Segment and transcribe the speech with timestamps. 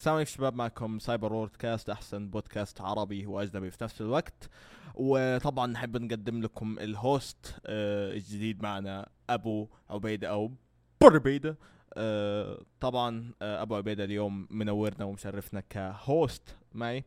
[0.00, 4.50] السلام عليكم شباب معكم Cyber Word Cast أحسن بودكاست عربي واجنبي في نفس الوقت.
[4.94, 10.52] وطبعا نحب نقدم لكم ال host آه، الجديد معنا أبو عبيدة أو
[11.00, 11.58] بربيده
[11.94, 17.04] آه، طبعا آه، أبو عبيدة اليوم منورنا ومشرفنا ك host معي.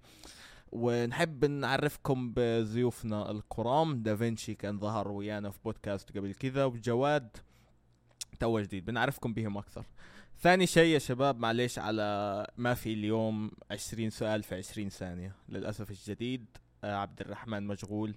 [0.71, 4.03] ونحب نعرفكم بضيوفنا الكرام.
[4.03, 7.37] دافنشي كان ظهر ويانا في بودكاست قبل كذا وجواد
[8.39, 8.85] تو جديد.
[8.85, 9.85] بنعرفكم بهم أكثر.
[10.41, 15.35] ثاني شيء يا شباب معليش على ما في اليوم عشرين سؤال في عشرين ثانية.
[15.49, 16.45] للأسف الشديد
[16.83, 18.15] آه، عبد الرحمن مشغول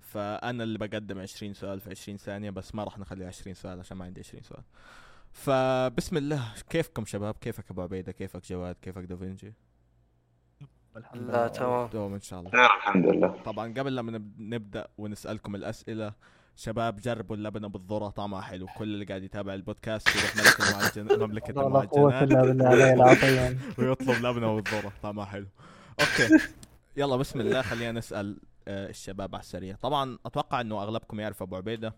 [0.00, 3.96] فأنا اللي بقدم عشرين سؤال في عشرين ثانية بس ما راح نخلي عشرين سؤال عشان
[3.96, 4.62] ما عندي عشرين سؤال.
[5.32, 9.52] فبسم الله كيفكم شباب؟ كيفك أبو عبيدة؟ كيفك جواد؟ كيفك دافنجي
[10.96, 11.88] الحمد لله تمام.
[11.88, 12.50] دوم إن شاء الله.
[12.50, 13.42] خير الحمد لله.
[13.42, 16.12] طبعا قبل لما نب- نبدأ ونسألكم الأسئلة
[16.60, 18.66] شباب جربوا اللبنة بالذرة طعمها حلو.
[18.78, 21.94] كل اللي قاعد يتابع البودكاست يروح ملك المعجن مملكة المعجنات.
[23.78, 25.46] ويطلب لبنة بالذرة طعمها حلو.
[26.00, 26.44] أوكي.
[26.96, 27.62] يلا بسم الله.
[27.62, 28.36] خلينا نسأل
[28.68, 29.76] آه، الشباب على السريع.
[29.76, 31.94] طبعا أتوقع إنه أغلبكم يعرف أبو عبيدة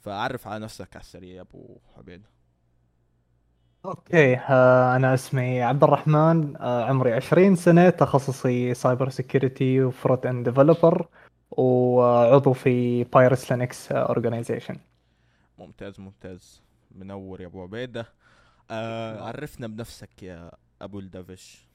[0.00, 2.30] فعرف على نفسك على السريع يا أبو عبيدة.
[3.84, 10.26] أوكي آه، أنا اسمي عبد الرحمن آه، عمري 20 سنة تخصصي cyber security و front
[10.26, 11.08] end developer
[11.50, 14.76] وعضو في بايرس Linux organization
[15.58, 16.62] ممتاز ممتاز.
[16.94, 18.06] منور يا أبو عبيدة.
[18.70, 20.50] آه عرفنا بنفسك يا
[20.82, 21.66] أبو الدفش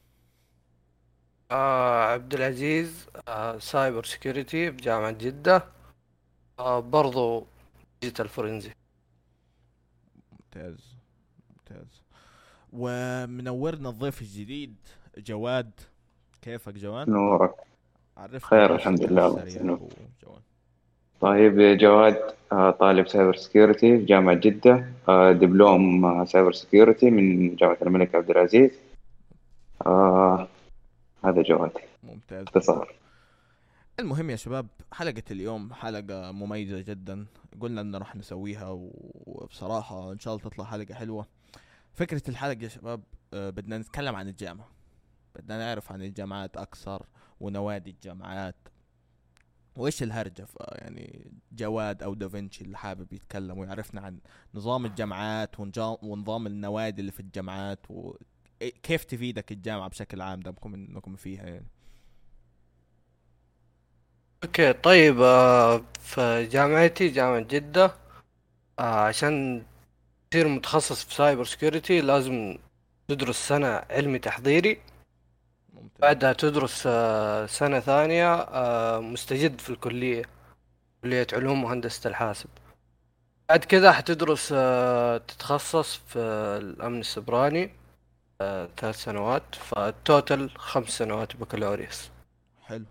[1.51, 5.65] آه عبد العزيز آه cyber security بجامعة جدة.
[6.59, 7.47] آه برضو
[8.01, 8.71] digital forensics
[10.31, 10.95] ممتاز
[11.49, 12.01] ممتاز.
[12.73, 14.75] ومنورنا الضيف الجديد
[15.17, 15.71] جواد.
[16.41, 17.55] كيفك جواد؟ نورك
[18.17, 19.79] عرفنا خير الحمد لله،
[21.21, 24.85] طيب جواد آه، طالب cyber security في جامعة جدة.
[25.09, 28.71] آه، دبلوم آه، cyber security من جامعة الملك عبد العزيز.
[29.85, 30.47] آه،
[31.23, 31.71] هذا جواد.
[32.03, 32.43] ممتاز.
[32.43, 32.93] باختصار
[33.99, 37.25] المهم يا شباب حلقة اليوم حلقة مميزة جدا.
[37.59, 38.69] قلنا إن راح نسويها
[39.25, 41.25] وبصراحة إن شاء الله تطلع حلقة حلوة.
[41.93, 43.01] فكرة الحلقة يا شباب
[43.33, 44.67] بدنا نتكلم عن الجامعة.
[45.35, 47.05] بدنا نعرف عن الجامعات أكثر.
[47.39, 48.55] ونوادي الجامعات.
[49.75, 54.19] وإيش الهرجة ف- يعني جواد أو دافنشي اللي حابب يتكلم ويعرفنا عن
[54.53, 55.59] نظام الجامعات
[56.03, 61.67] ونظام النوادي اللي في الجامعات وكيف تفيدك الجامعة بشكل عام دامكم انكم فيها يعني؟
[64.43, 67.95] أوكي طيب آه في جامعتي جامعة جدة.
[68.79, 69.63] آه عشان
[70.31, 72.57] تصير متخصص في cyber security لازم
[73.07, 74.81] تدرس سنة علمي تحضيري.
[75.99, 80.23] بعدها تدرس آه سنة ثانية آه مستجد في الكلية
[81.03, 82.49] كلية علوم وهندسة الحاسب.
[83.49, 86.19] بعد كذا حتدرس آه تتخصص في
[86.61, 87.71] الأمن السبراني
[88.77, 92.09] ثلاث سنوات فال total خمس سنوات بكالوريوس.
[92.63, 92.85] حلو.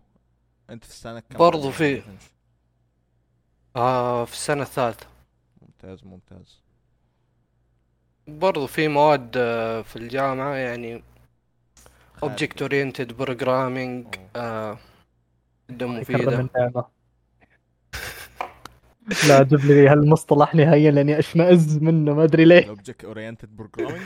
[0.70, 2.02] أنت في السنة كم؟ برضو في-؟
[3.76, 5.06] آه في السنة الثالثة.
[5.62, 6.60] ممتاز ممتاز.
[8.26, 9.32] برضو في مواد
[9.84, 11.02] في الجامعة يعني
[12.22, 14.36] Programming أوه.
[14.36, 14.78] آه
[15.70, 16.84] جدا النعمة
[19.28, 22.58] لا جيب لي هالمصطلح نهائيا لأني اشمئز منه ما أدري ليه.
[22.58, 24.02] ال object oriented programming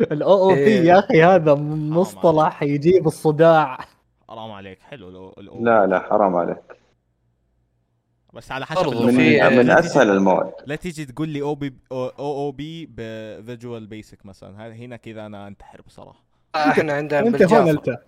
[0.00, 0.80] ال OOP إيه.
[0.80, 3.78] يا أخي هذا مصطلح يجيب الصداع.
[4.28, 4.82] حرام عليك.
[4.82, 5.10] حلو.
[5.10, 6.62] لو الأو لا لا حرام عليك.
[8.34, 8.86] بس على حسب.
[8.88, 10.52] من, من أسهل المواد.
[10.66, 14.74] لا تيجي تقول لي أو بي أو أو بي بفيجوال بيسك مثلا.
[14.74, 16.18] هنا كذا أنا أنتحر بصراحة.
[16.20, 16.25] آه
[16.56, 17.98] إحنا عندنا أنت هون أنت.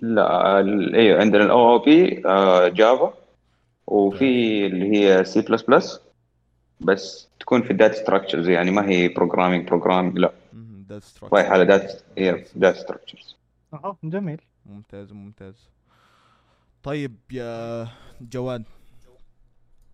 [0.00, 2.22] لا ال- أيوه عندنا الاو أو بي
[2.70, 3.14] جافا
[3.86, 6.00] وفي اللي هي سي بلس بلس
[6.80, 10.32] بس تكون في الداتا ستراكشرز يعني ما هي بروجرامينج بروجرامينج لا.
[11.32, 11.98] رايح على data
[12.56, 13.36] data structures
[13.74, 14.40] أها، جميل.
[14.66, 15.68] ممتاز ممتاز.
[16.82, 17.88] طيب يا
[18.20, 18.64] جواد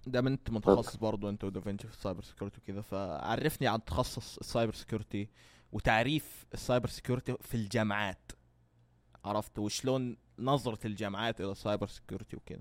[0.06, 4.44] دام أنت متخصص برضو أنت ودافنشي في ال cyber security وكذا فعرفني عن تخصص ال
[4.44, 5.28] cyber security
[5.74, 8.32] وتعريف ال cyber security في الجامعات.
[9.24, 12.60] عرفت؟ وشلون نظرة الجامعات إلى ال cyber security وكذا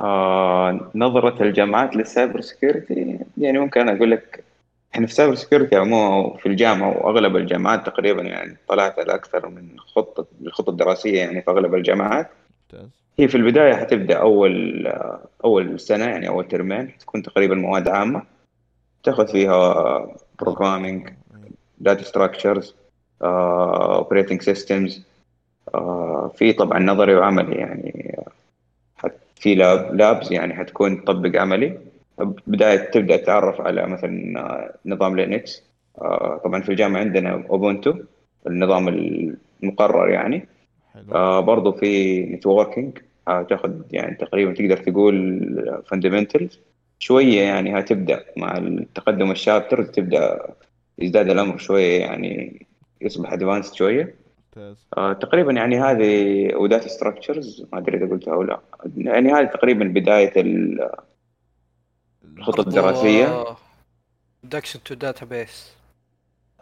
[0.00, 4.44] آه نظرة الجامعات لل cyber security يعني ممكن أقول لك
[4.94, 9.48] إحنا في ال cyber security عموما في الجامعة وأغلب الجامعات تقريبا يعني طلعت على أكثر
[9.48, 12.30] من خطة الخطة الدراسية يعني في أغلب الجامعات.
[13.18, 14.86] هي في البداية حتبدأ أول
[15.44, 18.22] أول سنة يعني أول ترمين تكون تقريبا مواد عامة
[19.02, 20.06] تاخذ فيها
[20.40, 21.08] programming
[21.80, 22.74] data structures
[23.22, 25.02] operating systems
[26.34, 28.16] في طبعا نظري وعملي يعني
[29.40, 31.78] في lab labs يعني حتكون تطبق عملي.
[32.46, 35.62] بداية تبدأ تتعرف على مثلا آه، نظام Linux
[36.44, 37.94] طبعا في الجامعة عندنا Ubuntu
[38.46, 38.88] النظام
[39.62, 40.48] المقرر يعني.
[40.94, 41.14] حلو.
[41.14, 42.98] آه برضو في networking
[43.28, 46.58] آه تاخذ يعني تقريبا تقدر تقول fundamentals
[46.98, 50.46] شوية يعني هتبدأ مع التقدم ال chapter تبدأ
[51.00, 52.66] يزداد الأمر شوية يعني
[53.00, 54.14] يصبح advanced شوية.
[54.56, 54.86] ممتاز.
[54.96, 58.60] آه تقريبا يعني هذه و data structures ما أدري إذا قلتها أو لا.
[58.96, 60.90] يعني هذه تقريبا بداية ال-
[62.36, 63.44] الخطط الدراسية.
[64.44, 65.74] introduction to database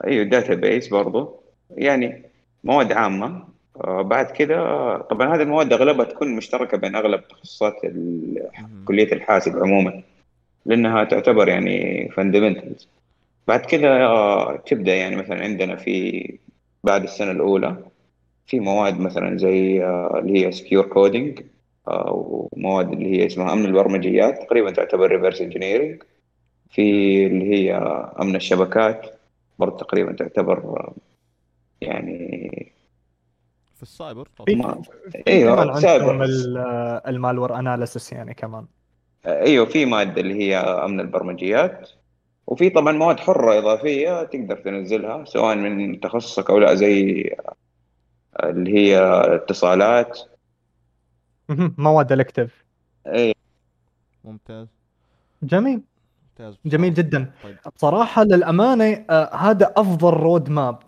[0.04, 1.40] أيوه database برضو.
[1.70, 2.22] يعني
[2.64, 3.44] مواد عامة.
[3.84, 4.56] آه بعد كده
[4.98, 7.74] طبعا هذه المواد أغلبها تكون مشتركة بين أغلب تخصصات.
[8.84, 10.02] كلية الحاسب عموما
[10.66, 12.88] لأنها تعتبر يعني fundamentals
[13.48, 16.38] بعد كده آه، تبدأ يعني مثلا عندنا في
[16.84, 17.76] بعد السنة الأولى
[18.46, 21.40] في مواد مثلا زي آه، اللي هي secure coding
[21.86, 26.02] ومواد اللي هي اسمها أمن البرمجيات تقريبا تعتبر reverse engineering
[26.70, 27.74] في اللي هي
[28.20, 29.06] أمن الشبكات
[29.58, 30.94] برضه تقريبا تعتبر آه،
[31.80, 32.72] يعني
[33.76, 34.82] في السايبر في ما-
[35.28, 36.04] أيوه كمان سايبر.
[36.10, 36.58] عندكم ال-
[37.06, 38.66] المال malware analysis يعني كمان.
[39.26, 41.88] أيوه في مادة اللي هي أمن البرمجيات.
[42.48, 47.30] وفي طبعا مواد حرة إضافية تقدر تنزلها سواء من تخصصك أو لا زي
[48.42, 48.98] اللي هي
[49.34, 50.18] اتصالات.
[51.78, 52.64] مواد الكتف
[53.06, 53.34] اي
[54.24, 54.66] ممتاز.
[55.42, 55.82] جميل.
[56.38, 57.32] ممتاز جميل جدا.
[57.42, 57.56] طيب.
[57.76, 60.78] بصراحة للأمانة آه، هذا أفضل roadmap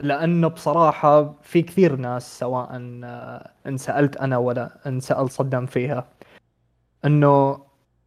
[0.00, 2.68] لأنه بصراحة في كثير ناس سواء
[3.04, 6.08] آه، إن سألت أنا ولا إن سأل صدام فيها
[7.04, 7.62] إنه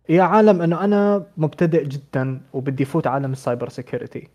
[0.10, 4.30] يا عالم إنه أنا مبتدئ جدا وبدي فوت عالم ال cyber security.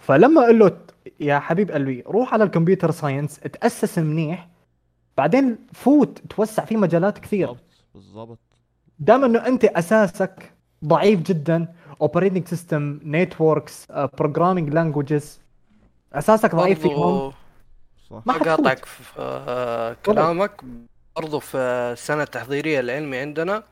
[0.00, 0.78] فلما أقول له
[1.20, 4.48] يا حبيب قلبي روح على ال computer science تأسس منيح
[5.16, 7.46] بعدين فوت توسع في مجالات كثير.
[7.46, 7.64] بالضبط
[7.94, 8.38] بالضبط.
[8.98, 10.52] دام إنه أنت أساسك
[10.84, 13.86] ضعيف جدا operating system networks
[14.18, 15.40] programming languages
[16.12, 17.32] أساسك ضعيف فيهم
[18.10, 18.48] ما حتفوت.
[18.48, 20.60] اقاطعك في آه، كلامك
[21.16, 21.58] برضو في
[21.92, 23.62] السنة التحضيرية العلمي عندنا.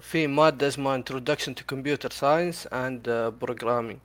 [0.00, 3.96] في مادة اسمها Introduction to Computer Science and آه، Programming.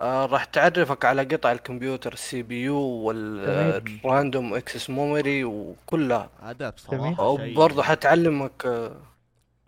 [0.00, 6.30] آه، راح تعرفك على قطع الكمبيوتر ال CPU وال random access memory وكلها.
[6.76, 7.52] بصراحه شيء.
[7.52, 8.96] وبرضه حتعلمك آه،.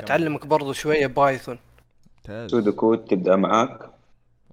[0.01, 1.59] حتعلمك برضه شوية Python
[2.17, 2.51] ممتاز.
[2.51, 3.91] pseudo code تبدأ معك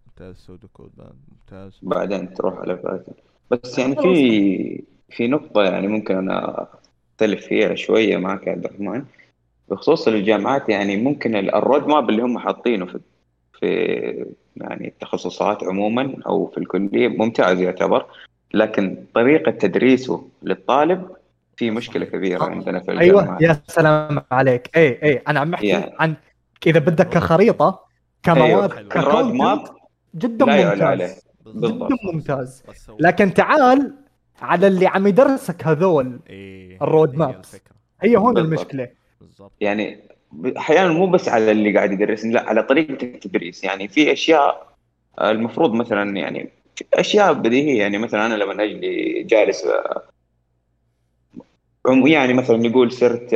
[0.07, 0.91] ممتاز pseudo code.
[1.31, 1.80] ممتاز.
[1.81, 3.13] بعدين تروح على Python
[3.51, 6.68] بس يعني في في نقطة يعني ممكن أنا
[7.13, 9.06] أختلف فيها شوية معك يا عبد الرحمن.
[9.71, 13.00] بخصوص الجامعات يعني ممكن ال- ال road map اللي هم حاطينه في
[13.60, 14.25] في
[14.57, 18.06] يعني التخصصات عموما أو في الكلية ممتاز يعتبر
[18.54, 21.07] لكن طريقة تدريسه للطالب
[21.57, 25.68] في مشكلة كبيرة عندنا في أيوه الجامعات يا سلام عليك اي اي أنا عم بحكي
[25.68, 25.92] يعني.
[26.00, 26.13] عن
[26.68, 27.80] إذا بدك كخريطة
[28.24, 28.89] كمواد أيوة.
[28.95, 29.63] ال road map
[30.15, 31.88] جدا ممتاز بالضبط.
[31.92, 32.63] جدا ممتاز
[33.00, 33.94] لكن تعال
[34.42, 37.62] على اللي عم يدرسك هذول إيه، ال road maps.
[38.01, 38.48] هي هون بالضبط.
[38.54, 38.88] المشكلة
[39.21, 39.51] بالضبط.
[39.62, 40.00] يعني
[40.57, 43.63] أحيانا مو بس على اللي قاعد يدرس لا على طريقة التدريس.
[43.63, 44.68] يعني في أشياء
[45.21, 46.50] المفروض مثلا يعني
[46.94, 47.80] أشياء بديهية.
[47.80, 50.04] يعني مثلا أنا لما أجي جالس آه،
[52.06, 53.36] يعني مثلا نقول صرت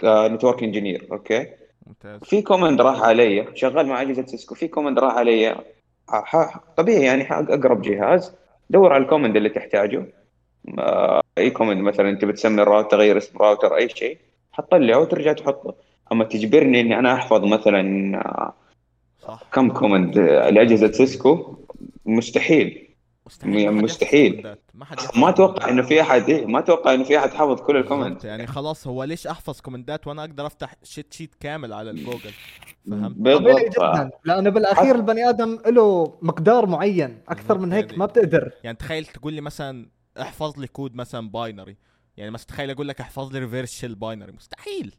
[0.00, 1.46] ك network engineer أوكي؟
[1.86, 2.20] ممتاز.
[2.20, 5.56] في command راح علي شغال مع أجهزة Cisco في command راح علي
[6.76, 7.02] طبيعي.
[7.04, 8.34] يعني حق أقرب جهاز.
[8.70, 10.06] دور على ال command اللي تحتاجه.
[10.78, 14.18] آه، أي command مثلا انت بتسمي الراوتر تغير اسم راوتر أي شيء.
[14.54, 15.74] حتطلعه وترجع تحطه
[16.12, 18.54] أما تجبرني إني أنا أحفظ مثلا
[19.18, 19.42] صح.
[19.52, 21.56] كم command آه، لأجهزة Cisco
[22.06, 22.88] مستحيل.
[23.26, 23.72] مستحيل.
[23.72, 24.56] مستحيل.
[25.16, 25.68] ما أتوقع.
[25.68, 28.46] إنه في أحد إيه ما أتوقع إنه في أحد حافظ كل ال command بالضبط، يعني
[28.46, 32.30] خلاص هو ليش أحفظ command ات وأنا أقدر أفتح cheat sheet كامل على الجوجل؟
[32.90, 34.10] فهمت؟ طبيعي جدا.
[34.24, 38.50] لأنه بالأخير البني آدم له مقدار معين أكثر من هيك ما بتقدر.
[38.64, 39.86] يعني تخيل تقول لي مثلا
[40.20, 41.76] احفظ لي كود مثلا binary.
[42.16, 44.94] يعني مثلا تخيل أقول لك احفظ لي reverse shell binary مستحيل.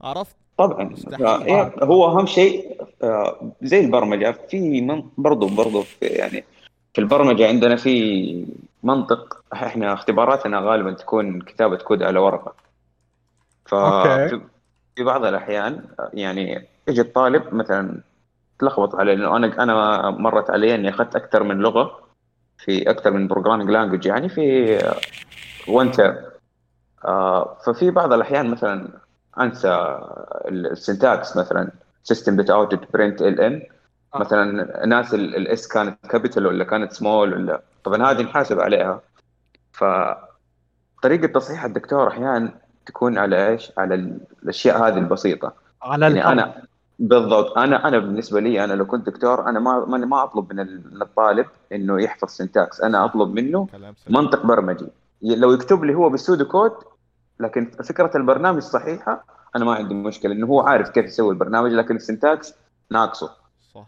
[0.00, 0.84] عرفت؟ طبعا.
[0.84, 1.26] مستحيل.
[1.26, 4.30] آه، إيه، هو أهم شيء آه، زي البرمجة.
[4.48, 6.44] في من برضو برضو في يعني
[6.94, 8.46] في البرمجة عندنا في
[8.82, 12.54] منطق إحنا اختباراتنا غالبا تكون كتابة كود على ورقة.
[13.66, 14.40] ففي
[14.96, 15.84] في بعض الأحيان
[16.14, 18.00] يعني يجي الطالب مثلا
[18.58, 19.14] تلخبط عليه.
[19.14, 22.00] لأنه أنا أنا مرت علي إني أخذت أكثر من لغة
[22.58, 24.78] في أكثر من programming language يعني في
[25.68, 26.16] one term
[27.66, 28.88] ففي بعض الأحيان مثلا
[29.40, 29.98] أنسى
[30.48, 31.70] ال syntax مثلا
[32.02, 33.62] system dot out print ln
[34.14, 34.18] آه.
[34.18, 39.00] مثلا ناسي ال S كانت capital ولا كانت سمول ولا طبعا هذه نحاسب عليها
[39.72, 42.52] فطريقة تصحيح الدكتور أحيانا
[42.86, 45.52] تكون على إيش؟ على ال- الأشياء هذه البسيطة
[45.82, 46.24] على يعني.
[46.26, 46.54] أنا
[46.98, 50.60] بالضبط أنا أنا بالنسبة لي أنا لو كنت دكتور أنا ما ما ما أطلب من
[50.60, 54.86] ال- من الطالب إنه يحفظ syntax أنا أطلب منه كلام سليم منطق برمجي
[55.22, 56.72] لو يكتب لي هو بال pseudo code
[57.40, 59.24] لكن فكرة البرنامج صحيحة
[59.56, 62.54] أنا ما عندي مشكلة إنه هو عارف كيف يسوي البرنامج لكن ال syntax
[62.90, 63.30] ناقصه.
[63.74, 63.86] صح.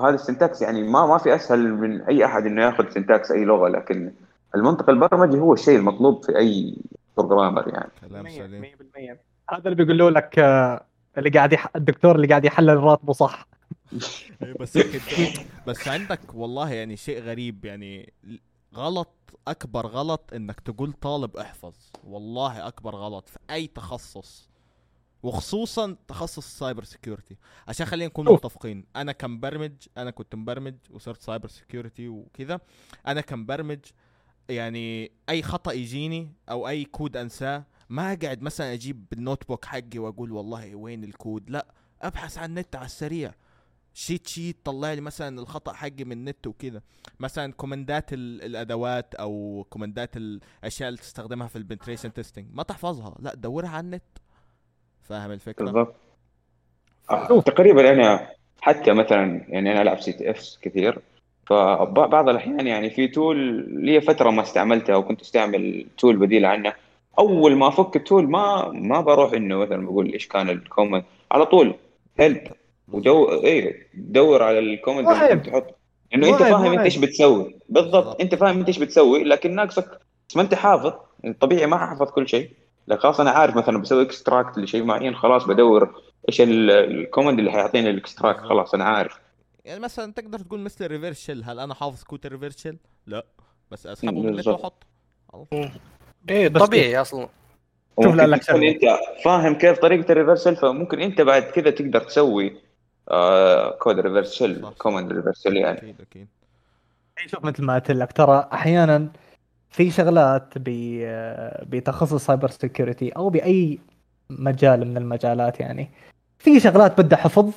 [0.00, 3.44] هذا ال syntax يعني ما ما في أسهل من أي أحد إنه يأخذ syntax أي
[3.44, 4.12] لغة لكن
[4.54, 6.76] المنطق البرمجي هو الشيء المطلوب في أي
[7.16, 7.90] programmer يعني.
[8.08, 8.64] كلام سليم.
[8.64, 10.84] 100% هذا اللي بيقولوا لك آه،
[11.18, 11.68] اللي قاعد يح...
[11.76, 13.46] الدكتور اللي قاعد يحلل راتبه صح.
[14.42, 14.78] إيه بس
[15.66, 18.12] بس عندك والله يعني شيء غريب يعني.
[18.74, 19.08] غلط
[19.48, 21.74] أكبر غلط إنك تقول طالب احفظ.
[22.04, 24.50] والله أكبر غلط في أي تخصص
[25.22, 27.36] وخصوصا تخصص ال cyber security
[27.68, 28.32] عشان خلينا نكون.
[28.32, 32.60] متفقين أنا كمبرمج أنا كنت مبرمج وصرت cyber security وكذا.
[33.06, 33.78] أنا كمبرمج
[34.48, 39.98] يعني أي خطأ يجيني أو أي كود أنساه ما أقعد مثلا أجيب بال notebook حقي
[39.98, 43.34] وأقول والله وين الكود؟ لا أبحث عن النت على السريع.
[44.00, 46.82] cheat sheet طلع لي مثلا الخطأ حقي من النت وكذا
[47.20, 52.46] مثلا command ات ال- الأدوات أو command ات الأشياء اللي تستخدمها في ال penetration testing
[52.52, 53.14] ما تحفظها.
[53.18, 54.02] لا دورها على النت.
[55.02, 55.94] فاهم الفكرة؟ بالضبط.
[57.10, 58.28] آه، تقريبا أنا
[58.60, 60.98] حتى مثلا يعني أنا ألعب CTF كثير.
[61.46, 63.36] فبعض الأحيان يعني في tool
[63.84, 66.76] لي فترة ما استعملتها وكنت أستعمل tool بديل عنها
[67.18, 71.04] أول ما أفك ال tool ما ما بروح إنه مثلا بقول إيش كان ال command
[71.32, 71.74] على طول
[72.18, 72.52] help
[72.92, 75.36] ودو إيه دور على ال command اللي واعب.
[75.38, 75.66] كنت تحط
[76.14, 76.80] انه أنت فاهم انت.
[76.80, 78.20] إيش بتسوي بالضبط.
[78.20, 80.92] أنت فاهم انت إيش بتسوي لكن ناقصك بس ما أنت حافظ
[81.40, 82.50] طبيعي ما حافظ كل شيء
[82.88, 87.38] لكن خلاص أنا عارف مثلا بسوي extract لشيء معين خلاص بدور إيش ال- ال command
[87.38, 88.40] اللي حيعطيني ال extract.
[88.40, 89.18] خلاص أنا عارف
[89.64, 93.24] يعني مثلا تقدر تقول مثل ال reverse shell هل أنا حافظ كود الريفيرس شيل لا
[93.70, 94.46] بس أسحبه من النت.
[94.46, 94.86] وأحطه.
[96.30, 97.28] إيه بس طبيعي أصلا
[98.02, 98.34] شوف شغلة.
[98.68, 98.84] أنت
[99.24, 102.56] فاهم كيف طريقة ال reverse shell فممكن أنت بعد كذا تقدر تسوي
[103.10, 104.70] آه code reverse shell.
[104.78, 105.78] command reverse shell يعني.
[105.78, 106.28] أكيد أكيد.
[107.26, 109.08] شوف مثل ما قلت لك ترى أحيانا
[109.70, 113.78] في شغلات ب- بتخصص cyber security أو بأي
[114.30, 115.90] مجال من المجالات يعني.
[116.38, 117.52] في شغلات بدها حفظ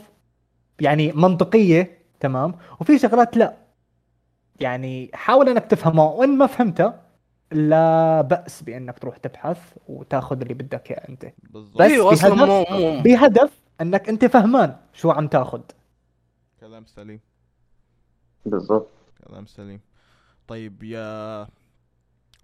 [0.79, 3.53] يعني منطقية تمام؟ وفي شغلات لا.
[4.59, 6.99] يعني حاول إنك تفهمها وإن ما فهمتها
[7.51, 9.57] لا بأس بإنك تروح تبحث
[9.87, 11.25] وتاخذ اللي بدك اياه أنت.
[11.43, 11.81] بالضبط.
[11.81, 15.61] بس أصلا بهدف- بهدف أنك أنت فهمان شو عم تأخذ.
[16.59, 17.19] كلام سليم.
[18.45, 18.89] بالضبط.
[19.27, 19.79] كلام سليم.
[20.47, 21.47] طيب يا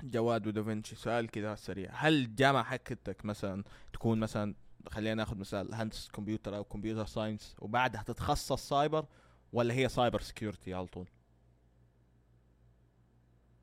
[0.03, 1.89] جواد ودافنشي سؤال كذا سريع.
[1.93, 4.53] هل الجامعة حقتك مثلا تكون مثلا
[4.87, 9.05] خلينا ناخذ مثال هندسة كمبيوتر أو computer science وبعدها تتخصص سايبر
[9.53, 11.07] ولا هي cyber security على طول؟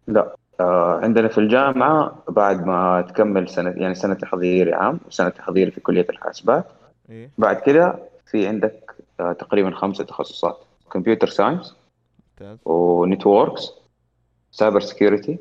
[0.06, 5.70] لا آه عندنا في الجامعة بعد ما تكمل سنة يعني سنة تحضيري عام وسنة تحضيري
[5.70, 6.66] في كلية الحاسبات
[7.10, 7.30] إيه.
[7.38, 10.58] بعد كذا في عندك آه تقريبا خمسة تخصصات.
[10.92, 11.76] computer science
[12.64, 13.72] و
[14.50, 15.38] networks cyber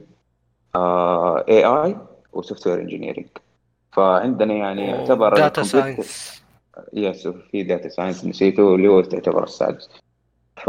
[0.76, 1.96] security AI
[2.34, 3.28] و software engineering
[3.92, 6.44] فعندنا يعني يعتبر data science
[6.94, 9.90] yes في data science نسيته اللي هو تعتبر السادس.
[10.56, 10.68] ف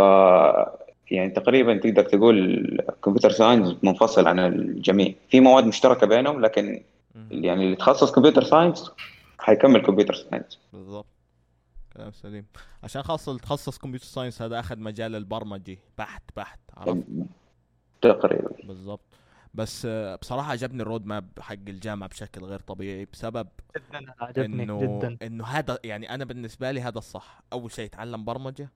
[1.11, 2.39] يعني تقريبا تقدر تقول
[2.89, 5.13] ال computer science منفصل عن الجميع.
[5.29, 6.83] في مواد مشتركة بينهم لكن.
[7.31, 8.91] يعني اللي تخصص computer science
[9.39, 10.59] حيكمل computer science.
[10.73, 11.07] بالضبط.
[11.93, 12.47] كلام سليم.
[12.83, 17.05] عشان خاصة اللي تخصص computer science هذا أخذ مجال البرمجي بحت بحت عرفت؟
[18.03, 18.51] تقريبا.
[18.65, 19.01] بالضبط.
[19.55, 24.63] بس آه، بصراحة عجبني ال road map حق الجامعة بشكل غير طبيعي بسبب جدا عجبني
[24.63, 25.17] إنه جدا.
[25.23, 27.43] إنه هذا يعني أنا بالنسبة لي هذا الصح.
[27.53, 28.71] أول شيء تعلم برمجة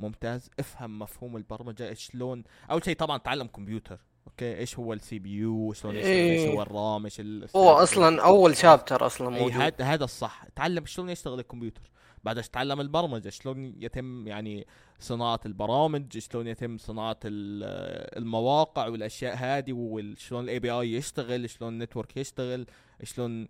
[0.00, 0.50] ممتاز.
[0.58, 4.00] افهم مفهوم البرمجة شلون أول شيء طبعا تعلم كمبيوتر.
[4.26, 6.54] okay إيش هو ال CPU شلون يشتغل إيش إيه.
[6.54, 7.20] هو ال RAM؟ إيش
[7.56, 9.60] هو أصلا أول chapter أصلا اي موجود.
[9.60, 10.44] هذا هذا الصح.
[10.56, 11.90] تعلم شلون يشتغل الكمبيوتر.
[12.24, 14.66] بعدش تتعلم البرمجة؟ شلون يتم يعني
[14.98, 21.77] صناعة البرامج؟ شلون يتم صناعة ال- المواقع والأشياء هذه؟ وشلون ال API يشتغل؟ شلون ال
[21.77, 22.66] network يشتغل؟
[23.02, 23.48] شلون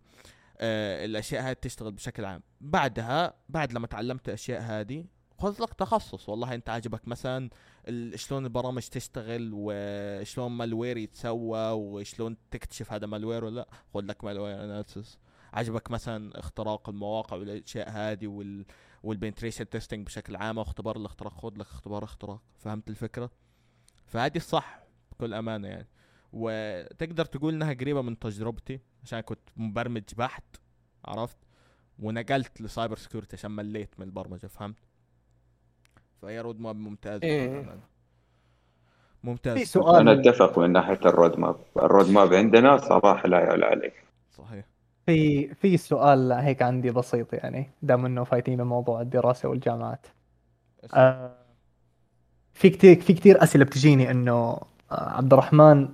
[0.59, 2.43] آه الأشياء هذه تشتغل بشكل عام.
[2.61, 5.05] بعدها بعد لما تعلمت الأشياء هذه
[5.39, 6.29] خذ لك تخصص.
[6.29, 7.51] والله إنت عجبك مثلا ال-
[8.15, 13.55] شلون البرامج تشتغل وشلون malware يتسوى وشلون تكتشف هذا malware ولا.
[13.55, 15.19] لا خذ لك malware analysis
[15.53, 18.67] عجبك مثلا اختراق المواقع والأشياء هذه وال
[19.03, 22.43] وال penetration testing بشكل عام أو اختبار الاختراق؟ خذ لك اختبار اختراق.
[22.59, 23.31] فهمت الفكرة؟
[24.07, 25.89] فهذه الصح بكل أمانة يعني.
[26.33, 30.57] وتقدر تقول إنها قريبة من تجربتي عشان كنت مبرمج بحت
[31.05, 31.39] عرفت؟
[31.99, 34.47] ونقلت ل cyber security عشان مليت من البرمجة.
[34.47, 34.79] فهمت؟
[36.25, 37.77] فهي road map ممتازة إيه.
[39.25, 40.09] ممتاز في سؤال.
[40.09, 43.93] أنا أتفق من ناحية ال road map ال road map عندنا صراحة لا يعلى عليه.
[44.31, 44.65] صحيح.
[45.07, 50.07] في في سؤال هيك عندي بسيط يعني دام إنه فايتين موضوع الدراسة والجامعات.
[50.95, 51.31] آه
[52.53, 55.89] في كتير في كتير أسئلة بتجيني إنه آه عبد الرحمن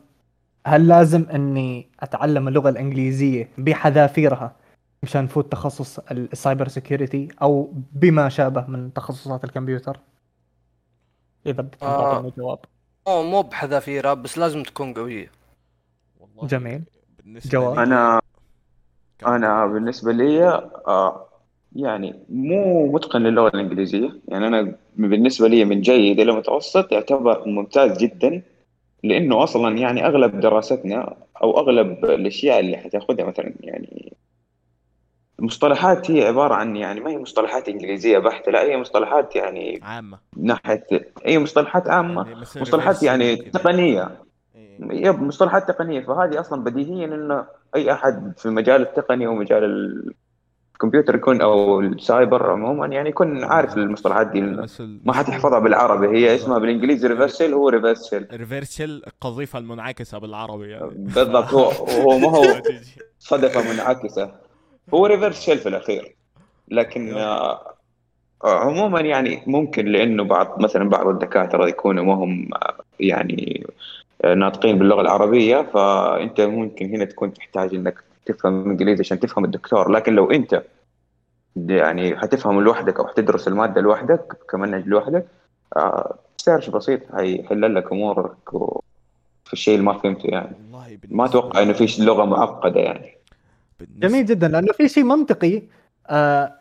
[0.66, 4.56] هل لازم إني أتعلم اللغة الإنجليزية بحذافيرها
[5.02, 10.00] مشان فوت تخصص ال cyber security أو بما شابه من تخصصات الكمبيوتر؟
[11.46, 12.32] إذا بتقدر آه.
[12.38, 12.58] جواب
[13.08, 15.30] أو مو بحذافيرها بس لازم تكون قوية
[16.20, 16.82] والله جميل.
[17.24, 17.76] بالنسبة جواب.
[17.76, 18.20] لي- أنا.
[19.26, 20.48] أنا بالنسبة لي
[20.86, 21.26] آه
[21.76, 27.98] يعني مو متقن للغة الإنجليزية يعني أنا بالنسبة لي من جيد إلى متوسط يعتبر ممتاز
[27.98, 28.42] جدا
[29.04, 34.12] لأنه أصلا يعني أغلب دراستنا أو أغلب الأشياء اللي حتاخذها مثلا يعني
[35.40, 40.18] المصطلحات هي عبارة عن يعني ما هي مصطلحات إنجليزية بحتة لا هي مصطلحات يعني عامة.
[40.36, 40.86] من ناحية
[41.24, 42.28] هي مصطلحات عامة.
[42.28, 43.36] يعني مصطلحات يعني.
[43.36, 44.10] تقنية.
[44.54, 45.06] إيه.
[45.06, 46.00] yep مصطلحات تقنية.
[46.00, 47.44] فهذه أصلا بديهيا إنه
[47.76, 49.64] أي أحد في المجال التقني ومجال
[50.74, 54.40] الكمبيوتر يكون أو السايبر عموما يعني يكون عارف المصطلحات دي.
[55.04, 56.08] ما حتحفظها بالعربي.
[56.08, 60.90] هي اسمها بالإنجليزي reverse shell هو reverse shell reverse shell القذيفة المنعكسة بالعربي يعني.
[60.94, 62.42] بالضبط هو هو ما هو
[63.18, 64.39] صدفة منعكسة.
[64.94, 66.16] هو reverse shell في الأخير.
[66.68, 67.74] لكن آه،
[68.44, 73.66] آه، عموما يعني ممكن لأنه بعض مثلا بعض الدكاترة يكونوا ما هم آه، يعني
[74.24, 79.90] آه، ناطقين باللغة العربية فأنت ممكن هنا تكون تحتاج إنك تفهم إنجليزي عشان تفهم الدكتور.
[79.90, 80.62] لكن لو أنت
[81.56, 85.26] يعني حتفهم لوحدك أو حتدرس المادة لوحدك كمنهج لوحدك
[85.76, 87.00] آه، سيرش بسيط.
[87.14, 88.80] هيحل لك أمورك و-
[89.44, 90.56] في الشيء اللي ما فهمته يعني.
[91.08, 93.14] ما أتوقع إنه في لغة معقدة يعني.
[93.80, 95.62] بالنسبة- جميل جدا لأنه في شيء منطقي
[96.10, 96.52] آه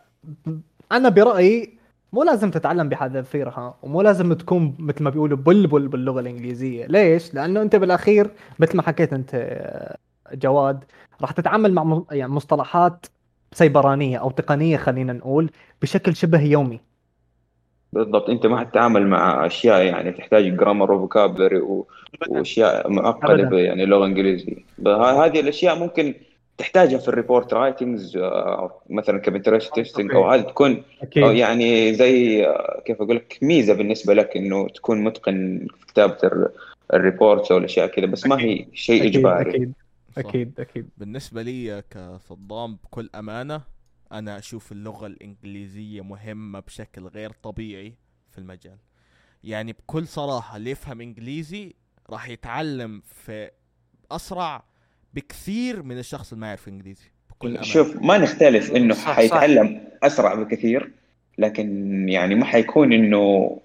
[0.92, 1.78] أنا برأيي
[2.12, 6.86] مو لازم تتعلم بحذافيرها ومو لازم تكون مثل ما بيقولوا بلبل باللغة الإنجليزية.
[6.86, 9.96] ليش؟ لأنه أنت بالأخير مثل ما حكيت أنت آه،
[10.34, 10.84] جواد
[11.20, 13.06] راح تتعامل مع يعني مصطلحات
[13.52, 15.50] سيبرانية أو تقنية خلينا نقول
[15.82, 16.80] بشكل شبه يومي.
[17.92, 21.60] بالضبط أنت ما حتتعامل مع أشياء يعني تحتاج جرامر وفوكابلري.
[22.28, 24.56] وأشياء معقده يعني لغة إنجليزية.
[24.86, 26.14] هذه الأشياء ممكن
[26.60, 28.18] تحتاجها في ال report writings
[28.90, 33.38] مثلا ك penetration testing أو هذه تكون أو أكيد يعني زي آه، كيف أقول لك
[33.42, 36.50] ميزة بالنسبة لك إنه تكون متقن في كتابة الر-
[36.94, 39.50] ال reports أو الأشياء كذا بس ما هي شيء أكيد إجباري.
[39.50, 39.72] أكيد.
[40.18, 40.88] أكيد أكيد.
[40.98, 43.62] بالنسبة لي كصدام بكل أمانة
[44.12, 47.94] أنا أشوف اللغة الإنجليزية مهمة بشكل غير طبيعي
[48.30, 48.76] في المجال.
[49.44, 51.74] يعني بكل صراحة اللي يفهم إنجليزي
[52.10, 53.50] راح يتعلم في
[54.10, 54.64] أسرع
[55.14, 59.16] بكثير من الشخص اللي ما يعرف إنجليزي بكل شوف ما نختلف إنه صح، صح.
[59.16, 60.90] حيتعلم أسرع بكثير
[61.38, 63.56] لكن يعني ما حيكون إنه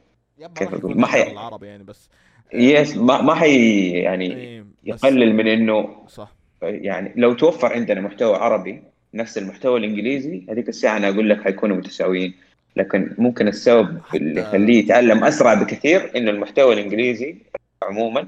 [0.56, 2.10] كيف؟ يكون ما حي- العربي يعني بس.
[2.54, 6.36] يس ما ما حي يعني إيه يقلل من إنه صح.
[6.62, 8.82] يعني لو توفر عندنا محتوى عربي
[9.14, 12.34] نفس المحتوى الإنجليزي هذيك الساعة أنا أقول لك حيكونوا متساويين.
[12.76, 17.36] لكن ممكن السبب اللي يخليه يتعلم أسرع بكثير إنه المحتوى الإنجليزي
[17.84, 18.28] عموما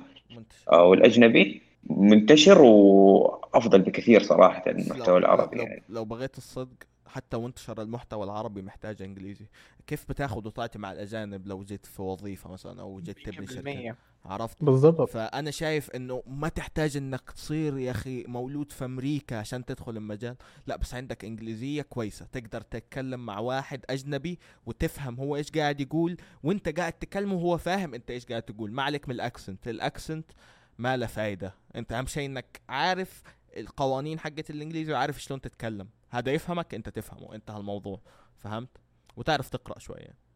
[0.74, 5.84] أو الأجنبي منتشر وأفضل بكثير صراحة المحتوى لو- العربي لو, يعني.
[5.90, 6.76] لو بغيت الصدق
[7.08, 9.46] حتى وانتشر المحتوى العربي محتاج إنجليزي.
[9.88, 13.96] كيف بتاخذ وتعطي مع الأجانب لو جيت في وظيفة مثلا أو جيت تبني شركة؟
[14.26, 15.10] عرفت؟ بالضبط.
[15.10, 20.36] فأنا شايف إنه ما تحتاج إنك تصير يا أخي مولود في أمريكا عشان تدخل المجال.
[20.68, 22.26] لا بس عندك إنجليزية كويسة.
[22.32, 27.94] تقدر تتكلم مع واحد أجنبي وتفهم هو إيش قاعد يقول وأنت قاعد تكلمه وهو فاهم
[27.94, 28.72] أنت إيش قاعد تقول.
[28.72, 29.68] ما عليك من ال accent.
[29.68, 30.26] ال accent
[30.78, 31.54] ما له فايدة.
[31.76, 33.24] انت أهم شيء إنك عارف
[33.58, 35.90] القوانين حقت الإنجليزي وعارف شلون تتكلم.
[36.10, 38.02] هذا يفهمك انت تفهمه انتهى الموضوع.
[38.38, 38.70] فهمت؟
[39.16, 40.28] وتعرف تقرأ شوية.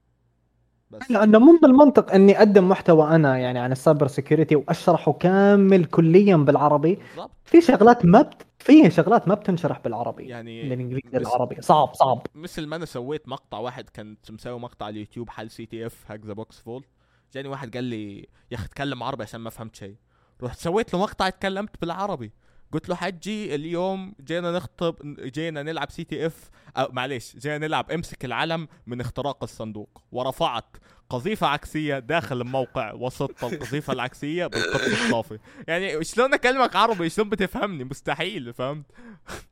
[0.91, 1.11] بس.
[1.11, 6.35] لأنه مو بالمنطق إني أقدم محتوى أنا يعني عن ال cyber security وأشرحه كامل كليا
[6.35, 7.31] بالعربي بالضبط.
[7.45, 8.45] في شغلات ما بت...
[8.59, 11.61] في شغلات ما بتنشرح بالعربي يعني بالإنجليزي بس- العربي.
[11.61, 12.27] صعب صعب.
[12.35, 16.33] مثل ما أنا سويت مقطع واحد كنت مسوي مقطع على اليوتيوب حل CTF Hack The
[16.33, 16.85] Box full.
[17.33, 18.19] جاني واحد قال لي
[18.51, 19.95] يا أخي اتكلم عربي عشان ما فهمت شيء.
[20.43, 22.31] رحت سويت له مقطع اتكلمت بالعربي.
[22.71, 28.67] قلت له حجي اليوم جينا نخطب جينا نلعب CTF أو معليش جينا نلعب امسك العلم
[28.87, 30.03] من اختراق الصندوق.
[30.11, 30.77] ورفعت
[31.09, 35.39] قذيفة عكسية داخل الموقع وسط القذيفة العكسية بالقط الصافي.
[35.67, 38.85] يعني شلون أكلمك عربي؟ شلون بتفهمني؟ مستحيل فهمت؟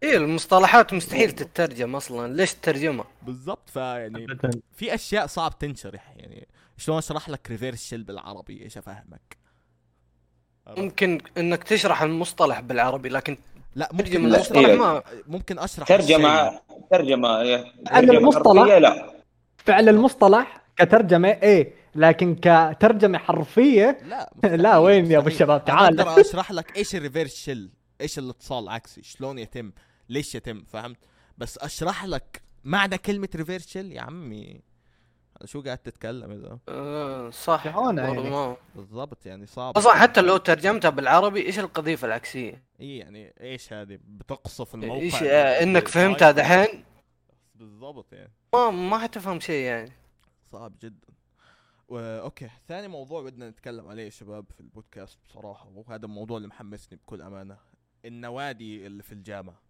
[0.04, 2.34] إيه المصطلحات مستحيل تترجم أصلا.
[2.34, 4.28] ليش تترجمها؟ بالضبط فيعني.
[4.72, 6.14] في أشياء صعب تنشرح.
[6.16, 6.48] يعني
[6.78, 9.38] شلون أشرح لك ريفيرس شيل بالعربي؟ إيش أفهمك؟
[10.78, 13.38] ممكن إنك تشرح المصطلح بالعربي لكن
[13.76, 14.76] لا ممكن لا، أشرح إيه.
[14.76, 16.60] ما ممكن أشرح ترجمه.
[16.92, 18.78] ترجمة عن ترجمة المصطلح.
[18.78, 19.14] لا
[19.58, 24.32] فعل المصطلح كترجمة إيه لكن كترجمة حرفية لا
[24.64, 25.28] لا وين يا أبو.
[25.28, 27.70] الشباب تعال أقدر أشرح لك إيش ال reverse shell
[28.02, 29.72] إيش الاتصال عكسي شلون يتم
[30.10, 30.98] ليش يتم فهمت
[31.38, 34.62] بس أشرح لك معنى كلمة reverse shell يا عمي
[35.46, 37.66] شو قاعد تتكلم إذا؟ آه، صح.
[37.66, 39.78] يعني؟ بالضبط يعني صعب.
[39.78, 45.02] أصلا حتى لو ترجمتها بالعربي إيش القذيفة العكسية؟ اي يعني إيش هذه؟ بتقصف الموقع.
[45.02, 46.84] إيش آه، إنك فهمتها دحين؟
[47.56, 48.34] بالضبط يعني.
[48.54, 49.92] ما ما حتفهم شيء يعني.
[50.52, 51.08] صعب جدا.
[51.88, 52.00] و...
[52.00, 52.50] okay.
[52.68, 57.22] ثاني موضوع بدنا نتكلم عليه يا شباب في البودكاست بصراحة وهذا الموضوع اللي محمسني بكل
[57.22, 57.58] أمانة.
[58.06, 59.62] النوادي اللي في الجامعة.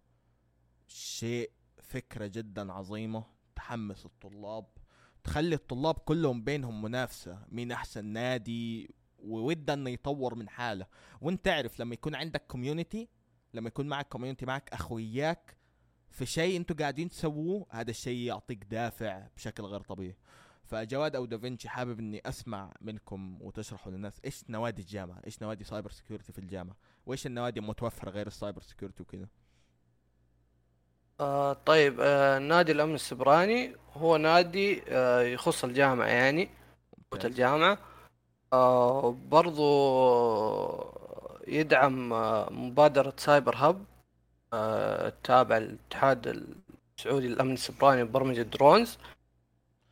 [0.88, 1.50] شيء
[1.82, 3.24] فكرة جدا عظيمة
[3.56, 4.66] تحمس الطلاب
[5.24, 10.86] تخلي الطلاب كلهم بينهم منافسة مين أحسن نادي ووده إنه يطور من حاله.
[11.20, 13.08] وإنت تعرف لما يكون عندك community
[13.54, 15.56] لما يكون معك community معك أخوياك
[16.10, 20.16] في شيء إنتوا قاعدين تسووه هذا الشيء يعطيك دافع بشكل غير طبيعي.
[20.64, 25.90] فجواد أو دافنشي حابب إني أسمع منكم وتشرحوا للناس إيش نوادي الجامعة إيش نوادي cyber
[25.90, 29.28] security في الجامعة وإيش النوادي المتوفرة غير ال cyber security وكذا
[31.20, 36.48] آه طيب آه نادي الأمن السيبراني هو نادي آه يخص الجامعة يعني
[37.10, 37.78] قوة الجامعة.
[38.52, 39.64] آه برضو
[41.48, 43.84] يدعم آه مبادرة سايبر هب
[44.52, 46.44] آه تابع الاتحاد
[46.98, 48.98] السعودي للأمن السيبراني وبرمجة drones.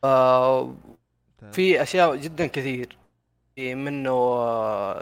[0.03, 0.75] آه
[1.51, 2.97] في أشياء جدا كثير.
[3.59, 5.01] منه آه،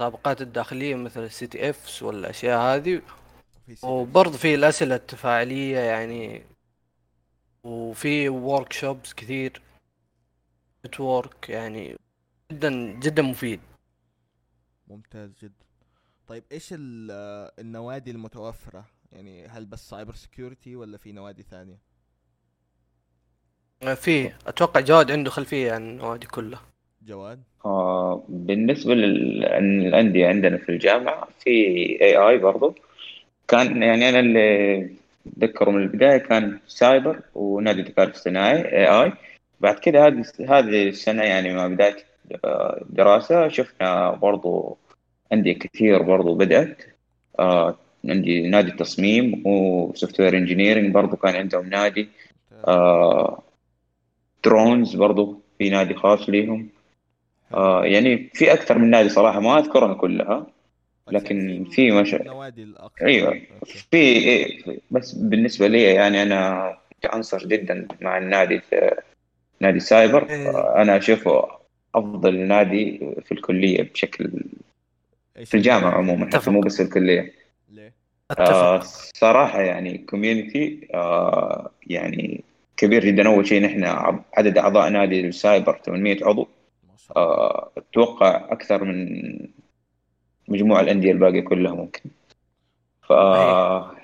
[0.00, 3.02] المسابقات الداخلية مثل ال CTFs والأشياء هذه.
[3.66, 6.42] في سي- وبرضه في الأسئلة التفاعلية يعني
[7.64, 9.62] وفي workshops كثير
[10.86, 11.96] network يعني
[12.52, 12.70] جدا
[13.00, 13.60] جدا مفيد.
[14.88, 15.64] ممتاز جدا.
[16.26, 16.74] طيب إيش
[17.10, 21.78] آه، النوادي المتوفرة؟ يعني هل بس cyber security ولا في نوادي ثانية؟
[23.94, 24.32] في.
[24.46, 26.62] أتوقع جواد عنده خلفية عن النوادي كلها.
[27.02, 31.50] جواد؟ آه، بالنسبة للأندية عندنا في الجامعة في
[32.02, 32.74] AI برضو.
[33.48, 34.90] كان يعني أنا اللي
[35.26, 39.12] أتذكره من البداية كان سايبر ونادي الذكاء الاصطناعي AI
[39.60, 41.96] بعد كده هذه هذه السنة يعني مع بداية
[42.44, 44.78] آه، دراسة شفنا برضو
[45.32, 46.82] أندية كثير برضو بدأت.
[47.38, 52.08] آه، عندي نادي تصميم و software engineering برضو كان عندهم نادي.
[52.50, 52.68] ممتاز.
[52.68, 53.42] آه،
[54.44, 56.68] drones برضو في نادي خاص ليهم.
[57.54, 60.46] آه يعني في أكثر من نادي صراحة ما اذكرها كلها.
[61.10, 63.28] لكن في مشا- نوادي الاكثر أيوه.
[63.28, 63.78] okay.
[63.90, 64.58] في إيه،
[64.90, 66.72] بس بالنسبة لي يعني أنا
[67.04, 68.90] عنصر جدا مع النادي في
[69.60, 70.30] نادي سايبر.
[70.30, 70.48] إيه.
[70.50, 71.48] آه، أنا أشوفه
[71.94, 74.30] أفضل نادي في الكلية بشكل
[75.44, 76.52] في الجامعة عموما حتى أتفق.
[76.52, 77.32] مو بس في الكلية.
[77.70, 77.92] ليه؟
[78.38, 82.44] آه اتفق صراحة يعني community آه يعني
[82.76, 83.26] كبير جدا.
[83.28, 83.84] أول شيء نحن
[84.34, 86.48] عدد أعضاء نادي السايبر 800 عضو.
[87.16, 89.22] آه، أتوقع أكثر من
[90.48, 92.00] مجموع الأندية الباقية كلها ممكن.
[93.02, 93.94] ف آه،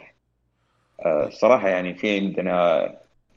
[1.29, 2.88] صراحة يعني في عندنا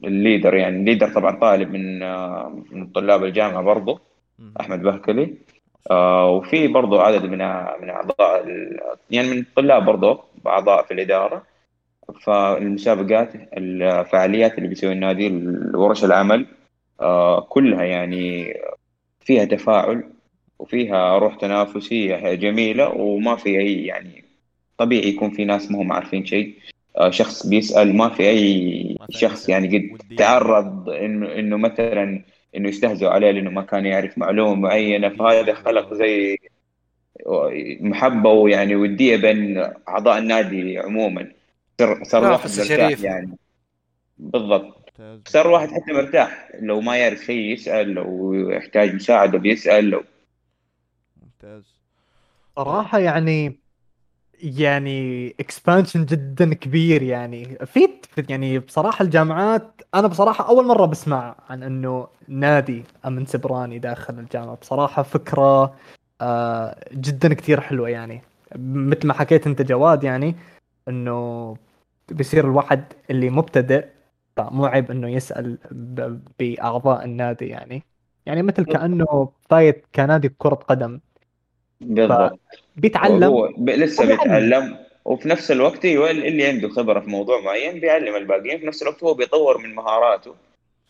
[0.04, 4.00] ال leader يعني ال leader طبعا طالب من آه، من طلاب الجامعة برضه.
[4.60, 5.34] أحمد بهكلي.
[5.90, 7.38] آه، وفي برضه عدد من
[7.82, 8.46] من أعضاء
[9.10, 11.42] يعني من الطلاب برضه أعضاء في الإدارة.
[12.22, 15.28] فالمسابقات الفعاليات اللي بيسوي النادي
[15.74, 16.46] ورش العمل
[17.00, 18.54] آه، كلها يعني
[19.20, 20.04] فيها تفاعل
[20.62, 24.24] وفيها روح تنافسية جميلة وما في أي يعني
[24.78, 26.54] طبيعي يكون في ناس ما هم عارفين شيء.
[26.96, 30.16] آه، شخص بيسأل ما في أي شخص يعني قد.
[30.16, 32.22] تعرض إنه إنه مثلا
[32.56, 35.08] إنه يستهزئوا عليه لأنه ما كان يعرف معلومة معينة.
[35.08, 36.36] فهذا خلق زي
[37.80, 41.28] محبة ويعني ودية بين أعضاء النادي عموما.
[42.02, 43.00] صار منافسة مرتاح.
[43.00, 43.38] يعني.
[44.18, 44.92] بالضبط.
[45.28, 46.48] صار الواحد حتى مرتاح.
[46.60, 50.02] لو ما يعرف شيء يسأل لو يحتاج مساعدة بيسأل لو
[51.42, 51.64] ممتاز.
[52.56, 53.58] صراحة يعني
[54.42, 57.58] يعني اكسبانشن جدا كبير يعني.
[57.66, 57.88] في
[58.28, 64.54] يعني بصراحة الجامعات أنا بصراحة أول مرة بسمع عن إنه نادي أمن سبراني داخل الجامعة.
[64.56, 65.74] بصراحة فكرة
[66.20, 68.22] آه، جدا كثير حلوة يعني.
[68.56, 70.36] مثل ما حكيت أنت جواد يعني
[70.88, 71.56] إنه
[72.08, 73.86] بيصير الواحد اللي مبتدئ
[74.38, 77.82] مو عيب إنه يسأل ب- بأعضاء النادي يعني.
[78.26, 81.00] يعني مثل كأنه فايت كنادي كرة قدم.
[81.82, 82.38] بالضبط.
[82.76, 83.24] بيتعلم.
[83.24, 84.06] هو ب- لسه.
[84.06, 84.76] بيتعلم.
[85.04, 88.58] وفي نفس الوقت أيوه اللي عنده خبرة في موضوع معين بيعلم الباقيين.
[88.58, 90.34] في نفس الوقت هو بيطور من مهاراته.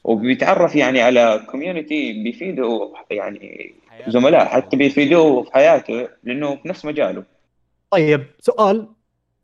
[0.05, 3.75] وبيتعرف يعني على community بيفيده يعني
[4.09, 7.25] زملاء حتى بيفيدوه في حياته لأنه في نفس مجاله.
[7.91, 8.87] طيب سؤال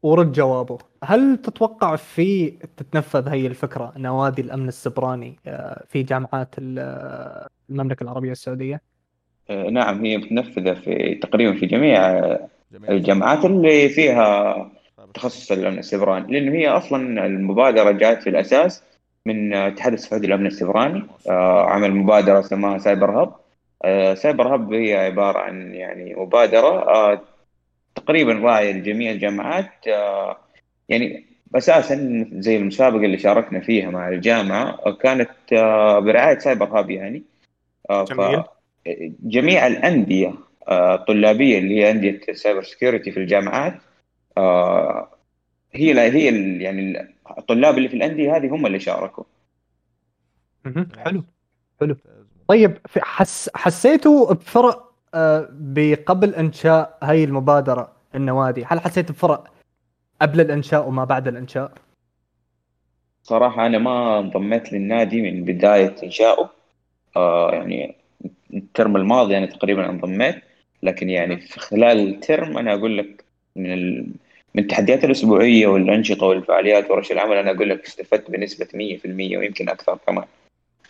[0.03, 0.79] ورد جوابه.
[1.05, 8.33] هل تتوقع في تتنفذ هي الفكرة نوادي الأمن السيبراني آه، في جامعات ال- المملكة العربية
[8.33, 8.81] السعودية؟ آه،
[9.51, 12.21] نعم هي متنفذة في تقريبا في جميع
[12.73, 12.91] جميل.
[12.91, 14.71] الجامعات اللي فيها
[15.15, 18.83] تخصص الأمن السيبراني لأنه هي أصلا المبادرة جات في الأساس
[19.27, 23.33] من الاتحاد السعودي للأمن السيبراني آه، عمل مبادرة سماها سايبر هاب
[23.85, 27.21] آه، سايبر هاب هي عبارة عن يعني مبادرة آه،
[27.95, 30.37] تقريبا راعيه لجميع الجامعات آه،
[30.89, 36.91] يعني أساسا زي المسابقة اللي شاركنا فيها مع الجامعة آه، كانت آه، برعاية سايبر هاب
[36.91, 37.23] يعني
[37.91, 38.45] آه، جميل.
[39.23, 40.35] جميع الأندية
[40.69, 43.75] آه، الطلابيه اللي هي أندية ال cyber security في الجامعات
[44.39, 45.09] آه،
[45.73, 49.25] هي لا هي يعني الطلاب اللي في الأندية هذه هم اللي شاركوا.
[50.99, 51.25] حلو.
[51.81, 51.97] حلو.
[52.49, 59.53] طيب حس حسيتوا بفرق آه، بقبل إنشاء هاي المبادرة النوادي؟ هل حسيت بفرق
[60.23, 61.73] قبل الإنشاء وما بعد الإنشاء؟
[63.23, 66.51] صراحة أنا ما انضميت للنادي من بداية انشائه
[67.17, 67.98] آه، يعني
[68.55, 70.37] الترم الماضي أنا تقريبا انضميت
[70.83, 73.25] لكن يعني في خلال الترم أنا أقول لك
[73.57, 74.07] من ال...
[74.55, 79.99] من التحديات الأسبوعية والأنشطة والفعاليات ورش العمل أنا أقول لك استفدت بنسبة 100% ويمكن أكثر
[80.07, 80.25] كمان.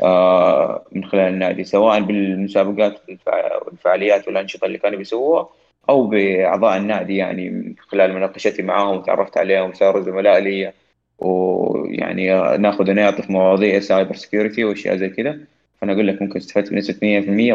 [0.03, 5.49] آه، من خلال النادي سواء بالمسابقات والفع- والفعاليات والأنشطة اللي كانوا بيسووها
[5.89, 10.73] أو بأعضاء النادي يعني من خلال مناقشتي معاهم وتعرفت عليهم صاروا زملاء لي
[11.19, 12.27] ويعني
[12.59, 15.41] ناخذ ونعطي في مواضيع cyber security وأشياء زي كذا.
[15.81, 16.99] فأنا أقول لك ممكن استفدت بنسبة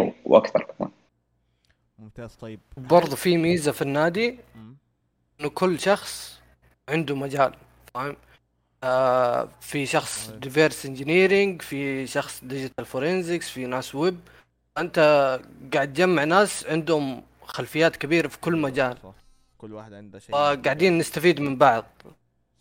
[0.10, 0.92] 100% وأكثر كمان.
[2.00, 2.60] ممتاز طيب.
[2.78, 4.40] برضو في ميزة في النادي.
[5.40, 6.42] إنه كل شخص
[6.90, 7.54] عنده مجال
[7.94, 8.16] فاهم؟
[8.84, 10.40] آه في شخص صحيح.
[10.44, 14.20] reverse engineering في شخص digital forensics في ناس ويب
[14.78, 15.00] انت
[15.74, 18.98] قاعد تجمع ناس عندهم خلفيات كبيرة في كل مجال.
[19.04, 19.14] صح.
[19.58, 20.36] كل واحد عنده شيء.
[20.36, 21.86] قاعدين نستفيد من بعض.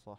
[0.07, 0.19] صح.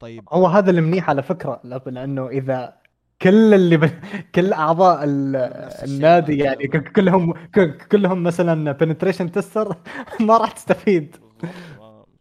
[0.00, 0.28] طيب.
[0.32, 2.76] هو هذا المنيح على فكرة لأنه إذا
[3.22, 3.84] كل اللي ب...
[4.34, 5.36] كل أعضاء ال...
[5.84, 9.76] النادي يعني ك- كلهم ك- كلهم مثلا penetration tester
[10.20, 11.16] ما راح تستفيد.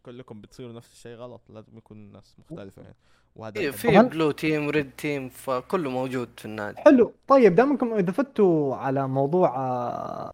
[0.06, 2.96] كلكم بتصيروا نفس الشيء غلط لازم يكون ناس مختلفة يعني.
[3.36, 3.88] وهذا في.
[4.04, 6.78] blue team و red team فكله موجود في النادي.
[6.78, 7.14] حلو.
[7.28, 10.32] طيب دامكم إذا فتوا على موضوع آه،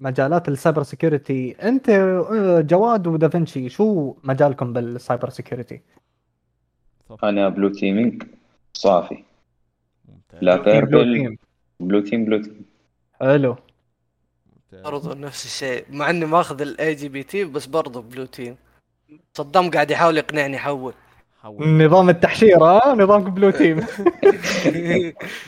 [0.00, 5.82] مجالات ال cyber security أنت آه، جواد ودافنشي شو مجالكم بال cyber security؟
[7.24, 8.22] أنا blue teaming
[8.74, 9.24] صافي.
[10.40, 11.38] لا blue team، blue purple team.
[11.80, 12.64] blue team blue team.
[13.20, 13.56] حلو.
[14.72, 18.56] برضو نفس الشيء مع إني ماخذ ال eJPT بس برضو blue team.
[19.34, 20.94] صدام قاعد يحاول يقنعني حول.
[21.42, 21.84] حول.
[21.84, 23.86] نظام التحشير ها؟ نظامكم blue team.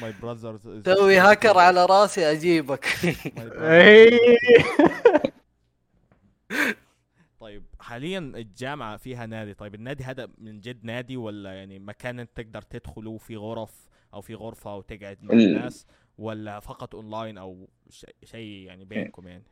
[0.03, 2.87] my brothers سوي هاكر على راسي أجيبك.
[3.61, 4.19] إيه.
[7.41, 9.55] طيب حاليا الجامعة فيها نادي.
[9.55, 13.71] طيب النادي هذا من جد نادي ولا يعني مكان أنت تقدر تدخله في غرف
[14.15, 15.87] أو في غرفة وتقعد مع ال- الناس
[16.19, 19.43] ولا فقط اونلاين أو شيء شي يعني بينكم يعني؟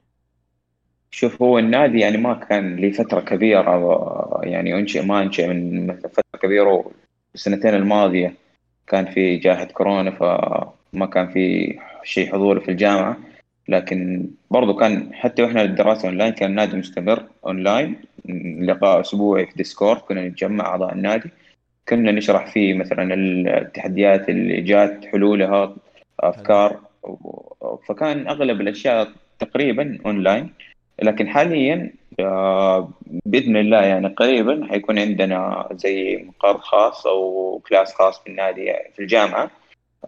[1.11, 6.25] شوف هو النادي يعني ما كان لي فترة كبيرة يعني أنشئ ما أنشئ من فترة
[6.42, 6.90] كبيرة
[7.35, 8.35] السنتين الماضية
[8.87, 13.16] كان في جائحة كورونا فما كان في شيء حضور في الجامعة.
[13.68, 17.96] لكن برضو كان حتى وإحنا الدراسة أونلاين كان النادي مستمر أونلاين
[18.61, 21.31] لقاء أسبوعي في Discord كنا نتجمع أعضاء النادي.
[21.90, 25.76] كنا نشرح فيه مثلا التحديات اللي جات حلولها
[26.20, 26.81] أفكار
[27.88, 30.50] فكان أغلب الأشياء تقريبا أونلاين.
[31.03, 32.90] لكن حاليا آه،
[33.26, 39.50] بإذن الله يعني قريبا حيكون عندنا زي مقر خاص أو class خاص بالنادي في الجامعة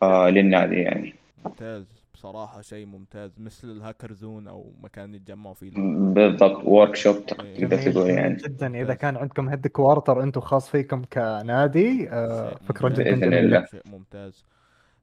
[0.02, 1.14] آه، للنادي يعني.
[1.44, 2.01] ممتاز.
[2.22, 5.70] بصراحة شيء ممتاز مثل ال hacker zone أو مكان يتجمعوا فيه.
[6.14, 8.36] بالضبط workshop تقدر جميل تقول يعني.
[8.36, 8.80] جدا.
[8.80, 13.00] إذا كان عندكم headquarter أنتم خاص فيكم كنادي آه، شيء فكرة ممتاز.
[13.06, 13.38] جدا بإذن جميلة.
[13.58, 13.64] الله.
[13.66, 14.44] شيء ممتاز.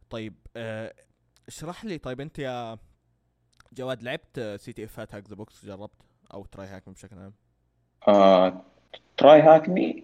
[0.09, 0.93] طيب آه،
[1.47, 2.77] اشرح لي طيب أنت يا
[3.73, 5.91] جواد لعبت CTF ات Hack The Box؟ جربت؟
[6.33, 7.33] أو TryHack بشكل عام؟
[8.07, 8.61] آه،
[9.19, 10.03] TryHackMe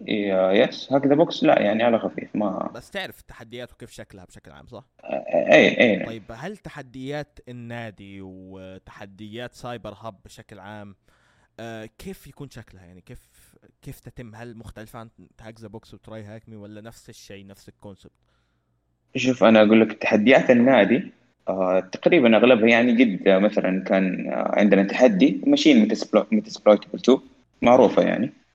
[0.52, 4.50] yes Hack The Box لا يعني على خفيف ما بس تعرف التحديات وكيف شكلها بشكل
[4.50, 6.06] عام صح؟ أي أي.
[6.06, 10.96] طيب هل تحديات النادي وتحديات CyberHub بشكل عام
[11.60, 13.20] آه كيف يكون شكلها؟ يعني كيف
[13.82, 17.73] كيف تتم؟ هل مختلفة عن Hack The Box و TryHackMe ولا نفس الشيء نفس ال
[17.73, 18.12] concept؟
[19.16, 21.12] شوف أنا أقول لك تحديات النادي
[21.48, 25.80] آه، تقريبا أغلبها يعني آه، مثلا كان عندنا تحدي machine
[26.30, 27.18] Metasploitable 2
[27.62, 28.45] معروفة يعني.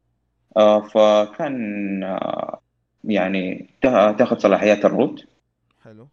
[0.55, 2.59] فكان آه،
[3.03, 5.25] يعني تأ- تأخذ صلاحيات ال root
[5.83, 6.07] حلو.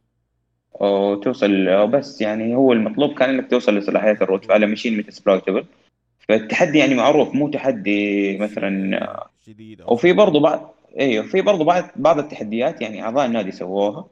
[0.80, 5.64] وتوصل آه، بس يعني هو المطلوب كان إنك توصل لصلاحيات ال root على machine Metasploitable
[6.28, 11.64] فالتحدي يعني معروف مو تحدي مثلا آه، جديد أو وفي برضه بعض أيوه في برضه
[11.64, 14.06] بعض بعض التحديات يعني أعضاء النادي سووها.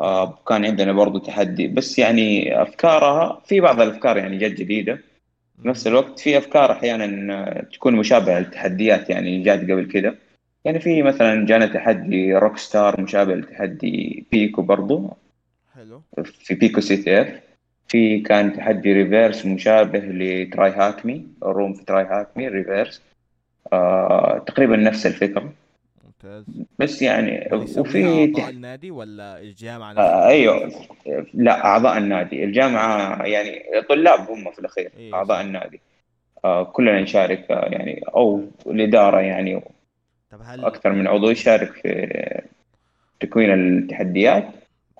[0.00, 4.98] آه كان عندنا برضه تحدي بس يعني أفكارها في بعض الأفكار يعني جد جديدة.
[5.62, 10.14] في نفس الوقت في أفكار أحيانا تكون مشابهة للتحديات يعني جات قبل كده.
[10.64, 15.10] يعني في مثلا جانا تحدي rockstar مشابه لتحدي pico برضو.
[15.74, 16.02] حلو.
[16.22, 17.40] في picoCTF.
[17.88, 23.02] في كان تحدي reverse مشابه ل TryHackMe room في TryHackMe reverse
[23.72, 25.52] آه تقريبا نفس الفكرة.
[26.24, 26.44] ممتاز
[26.78, 28.50] بس يعني وفي أعضاء.
[28.50, 30.72] النادي ولا الجامعة آه؟ أيوه
[31.34, 35.40] لا أعضاء النادي الجامعة يعني طلاب هم في الأخير إيه، أعضاء.
[35.40, 35.80] النادي
[36.44, 39.60] آه كلنا نشارك آه يعني أو الإدارة يعني
[40.30, 42.42] طب هل أكثر من عضو يشارك في
[43.20, 44.48] تكوين التحديات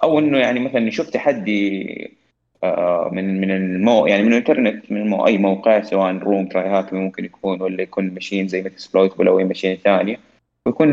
[0.02, 2.18] أو إنه يعني مثلا نشوف تحدي
[2.64, 7.24] آه، من من المو يعني من الإنترنت من مو أي موقع سواء room Try ممكن
[7.24, 10.18] يكون ولا يكون machine زي Metasploit ولا أي machine ثانية
[10.66, 10.88] ويكون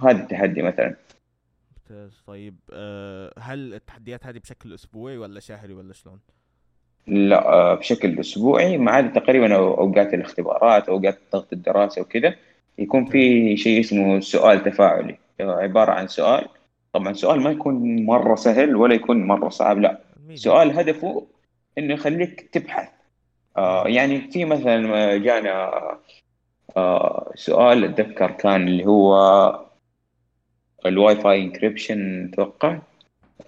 [0.00, 0.96] هذا التحدي مثلا.
[1.92, 2.22] ممتاز.
[2.26, 6.20] طيب آه، هل التحديات هذه بشكل أسبوعي ولا شهري ولا شلون؟
[7.06, 12.34] لا آه، بشكل أسبوعي ما عدا تقريبا أوقات الاختبارات أوقات ضغط الدراسة وكذا
[12.78, 15.18] يكون في شيء اسمه سؤال تفاعلي.
[15.40, 16.48] آه، عبارة عن سؤال.
[16.92, 20.00] طبعا سؤال ما يكون مرة سهل ولا يكون مرة صعب لا.
[20.34, 21.26] سؤال هدفه
[21.78, 22.88] إنه يخليك تبحث.
[23.56, 25.70] آه يعني في مثلا جانا
[26.76, 29.16] آه سؤال أتذكر كان اللي هو
[30.86, 32.78] ال Wi-Fi encryption أتوقع.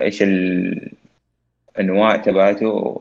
[0.00, 0.22] إيش
[1.76, 3.00] الانواع تبعته؟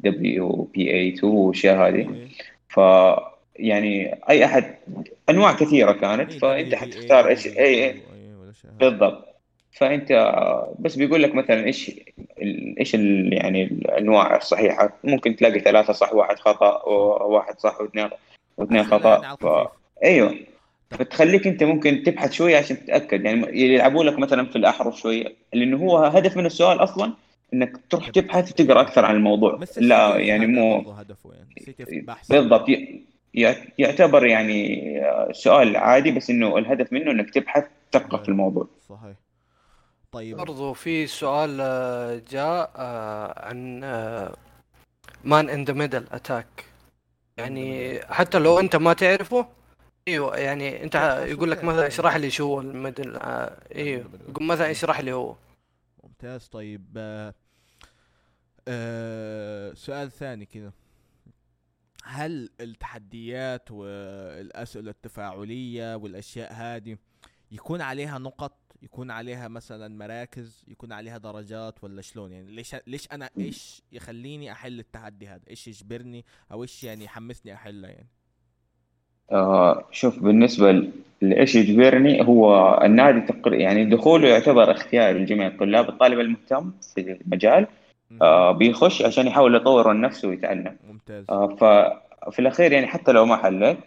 [0.00, 1.94] WPA 2 والأشياء هذه.
[1.94, 2.28] إيه.
[2.68, 2.80] ف
[3.56, 4.74] يعني أي أحد
[5.30, 8.00] أنواع كثيرة كانت إيه، فأنت WPA حتختار إيش اي.
[8.80, 9.28] بالضبط.
[9.72, 10.12] فأنت
[10.78, 11.90] بس بيقول لك مثلا إيش
[12.80, 14.98] إيش يعني الأنواع الصحيحة.
[15.04, 18.08] ممكن تلاقي ثلاثة صح واحد خطأ وواحد صح واثنين
[18.56, 19.36] واثنين خطأ.
[19.36, 19.68] ف...
[20.04, 20.34] أيوه.
[20.90, 23.24] فتخليك أنت ممكن تبحث شوية عشان تتأكد.
[23.24, 27.12] يعني يلعبوا لك مثلا في الأحرف شوية لأنه هو هدف من السؤال أصلا
[27.54, 29.60] إنك تروح تبحث وتقرأ أكثر عن الموضوع.
[29.76, 31.74] لا يعني مو هدفه يعني
[32.30, 32.68] بالضبط.
[32.68, 34.84] ي- ي- يعتبر يعني
[35.32, 38.68] سؤال عادي بس إنه الهدف منه إنك تبحث تثقف في الموضوع.
[38.88, 39.16] صحيح.
[40.12, 40.36] طيب.
[40.36, 43.80] برضو في سؤال آه، جاء آه، عن
[45.24, 46.46] man in the middle attack
[47.36, 49.48] يعني حتى لو انت ما تعرفه
[50.08, 51.64] أيوه يعني انت يقول لك.
[51.64, 55.36] مثلا اشرح لي شو هو ال middle آه، أيوه يقول مثلا اشرح لي هو.
[56.04, 56.46] ممتاز.
[56.48, 57.34] طيب آه
[58.68, 60.72] آه سؤال ثاني كذا
[62.04, 66.96] هل التحديات والأسئلة التفاعلية والأشياء هذه
[67.52, 73.08] يكون عليها نقط يكون عليها مثلا مراكز يكون عليها درجات ولا شلون؟ يعني ليش ليش
[73.12, 78.08] أنا إيش يخليني أحل التحدي هذا؟ إيش يجبرني أو إيش يعني يحمسني أحله يعني؟
[79.32, 80.88] آه شوف بالنسبة
[81.20, 85.88] لإيش يجبرني هو النادي تقريبا يعني دخوله يعتبر اختياري لجميع الطلاب.
[85.88, 87.66] الطالب المهتم في المجال
[88.22, 90.76] آه بيخش عشان يحاول يطور من نفسه ويتعلم.
[90.88, 91.24] ممتاز.
[91.30, 93.78] آه ففي الأخير يعني حتى لو ما حليت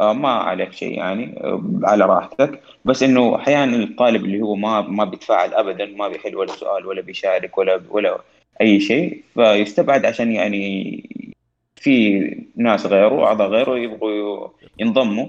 [0.00, 2.62] ما عليك شيء يعني آه على راحتك.
[2.84, 7.02] بس إنه أحيانا الطالب اللي هو ما ما بيتفاعل أبدا ما بيحل ولا سؤال ولا
[7.02, 8.18] بيشارك ولا ولا
[8.60, 11.02] أي شيء فيستبعد عشان يعني
[11.76, 12.20] في
[12.56, 15.26] ناس غيره أعضاء غيره يبغوا ينضموا.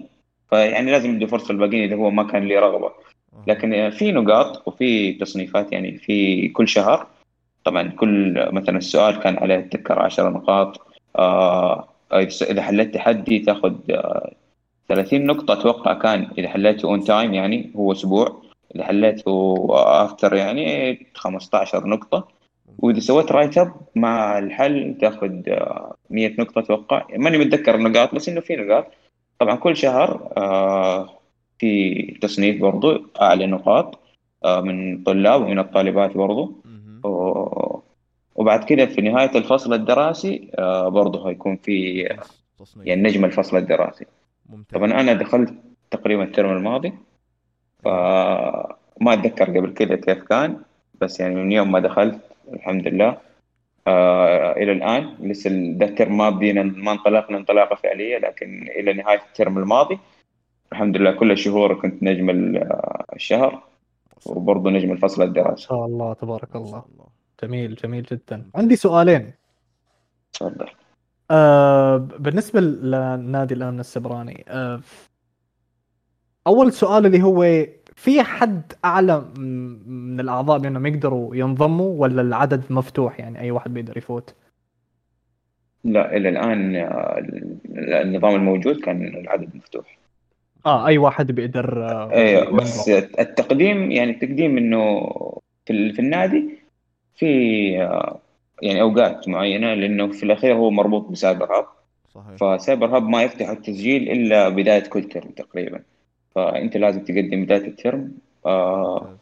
[0.50, 2.88] فيعني لازم يدوا فرصة للباقيين إذا هو ما كان ليه رغبة.
[2.88, 3.44] آه.
[3.48, 7.08] لكن في نقاط وفي تصنيفات يعني في كل شهر
[7.64, 11.88] طبعا كل مثلا السؤال كان عليه اتذكر 10 نقاط آه
[12.42, 14.32] إذا حليت تحدي تاخذ آه
[14.90, 18.42] 30 نقطة أتوقع كان إذا حليته on time يعني هو أسبوع.
[18.76, 22.28] إذا حليته after يعني 15 نقطة.
[22.80, 27.06] وإذا سويت write up مع الحل تأخذ آه 100 نقطة أتوقع.
[27.18, 28.86] ماني متذكر النقاط بس إنه في نقاط.
[29.40, 31.10] طبعا كل شهر آه
[31.60, 34.00] في تصنيف برضو أعلى نقاط
[34.46, 36.64] آه من طلاب ومن الطالبات برضو.
[38.36, 42.08] وبعد كده في نهاية الفصل الدراسي آه، برضه هيكون في
[42.84, 44.06] يعني نجم الفصل الدراسي.
[44.50, 44.80] ممتاز.
[44.80, 45.54] طبعا أنا دخلت
[45.92, 46.94] تقريبا الترم الماضي
[47.84, 50.62] فما أتذكر قبل كده كيف كان
[51.02, 52.20] بس يعني من يوم ما دخلت
[52.54, 53.18] الحمد لله
[53.88, 59.22] آه إلى الآن لسه ده الترم ما بدينا ما انطلقنا انطلاقة فعلية لكن إلى نهاية
[59.30, 60.00] الترم الماضي
[60.72, 63.64] الحمد لله كل الشهور كنت نجم آه، الشهر
[64.26, 66.84] وبرضه نجم الفصل ما الدراسي شاء الله تبارك ما الله.
[67.44, 68.50] جميل جميل جدا.
[68.56, 69.34] عندي سؤالين.
[70.34, 70.70] تفضل.
[71.32, 74.82] آه بالنسبة لنادي الأمن السبراني آه
[76.48, 77.66] أول سؤال اللي هو
[77.96, 79.42] في حد أعلى م-
[79.88, 84.36] من الأعضاء بأنهم يقدروا ينضموا ولا العدد مفتوح يعني أي واحد بيقدر يفوت؟
[85.84, 87.18] لا إلى الآن آه،
[88.02, 89.98] النظام الموجود كان العدد مفتوح
[90.66, 92.52] آه أي واحد بيقدر أيوه.
[92.52, 95.10] بس التقديم يعني التقديم إنه
[95.66, 96.50] في, في النادي
[97.16, 97.26] في
[98.62, 101.68] يعني أوقات معينة لأنه في الأخير هو مربوط بسابقات
[102.16, 102.36] صحيح.
[102.36, 105.80] ف CyberHub ما يفتح التسجيل إلا بداية كل ترم تقريبا.
[106.36, 108.12] فأنت لازم تقدم بداية الترم.
[108.46, 109.18] آه ممتاز.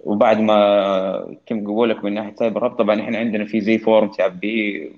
[0.00, 4.90] وبعد ما يتم قبولك من ناحية CyberHub طبعا إحنا عندنا في زي form تعبيه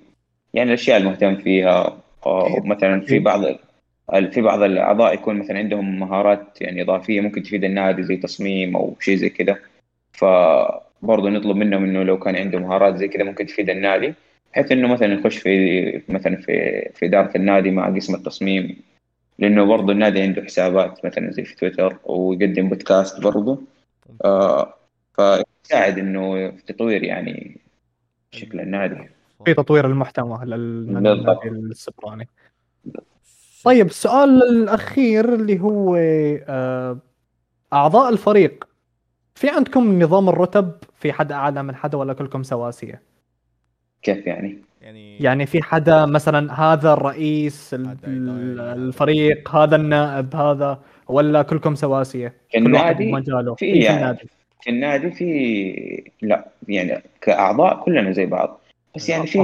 [0.55, 1.97] يعني الأشياء المهتم فيها.
[2.27, 3.45] آه، مثلا في بعض
[4.31, 8.97] في بعض الأعضاء يكون مثلا عندهم مهارات يعني إضافية ممكن تفيد النادي زي تصميم أو
[9.01, 9.59] شيء زي كذا
[11.05, 14.15] فبرضه نطلب منهم إنه لو كان عنده مهارات زي كذا ممكن تفيد النادي
[14.53, 16.53] بحيث إنه مثلا يخش في مثلا في
[16.95, 18.77] في إدارة النادي مع قسم التصميم
[19.39, 23.63] لأنه برضه النادي عنده حسابات مثلا زي في تويتر ويقدم بودكاست برضه
[24.25, 24.75] آه
[25.17, 27.61] فيساعد إنه في تطوير يعني
[28.31, 28.97] شكل النادي.
[29.45, 31.43] في تطوير المحتوى لل- من بالضبط.
[31.45, 32.29] النادي السبراني
[33.65, 35.97] طيب السؤال الأخير اللي هو
[36.49, 36.99] آه،
[37.73, 38.65] أعضاء الفريق
[39.35, 43.03] في عندكم نظام الرتب؟ في حد أعلى من حدا ولا كلكم سواسية؟
[44.03, 47.99] كيف يعني؟ يعني يعني في حدا مثلا هذا الرئيس هذا-
[48.75, 53.55] الفريق هذا النائب هذا ولا كلكم سواسية؟ في النادي بمجاله.
[53.55, 54.29] في إيه، في يعني النادي.
[54.63, 58.61] في النادي في لا يعني كأعضاء كلنا زي بعض.
[58.97, 59.39] بس يعني في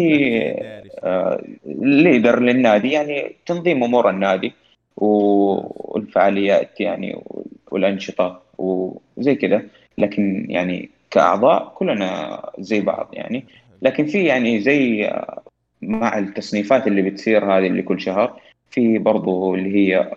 [0.60, 0.90] دارس.
[1.04, 1.44] آه،
[1.80, 4.52] ليدر للنادي يعني تنظيم أمور النادي
[4.96, 7.22] والفعاليات يعني
[7.70, 9.62] والأنشطة وزي كذا.
[10.00, 13.44] لكن يعني كأعضاء كلنا زي بعض يعني.
[13.82, 15.42] لكن في يعني زي آه،
[15.82, 18.40] مع التصنيفات اللي بتصير هذه اللي كل شهر
[18.70, 20.16] في برضو اللي هي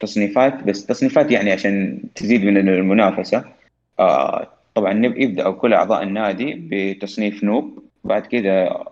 [0.00, 3.44] تصنيفات بس تصنيفات يعني عشان تزيد من المنافسة.
[3.98, 8.84] آه طبعا يبدأ كل أعضاء النادي بتصنيف نوب بعد كذا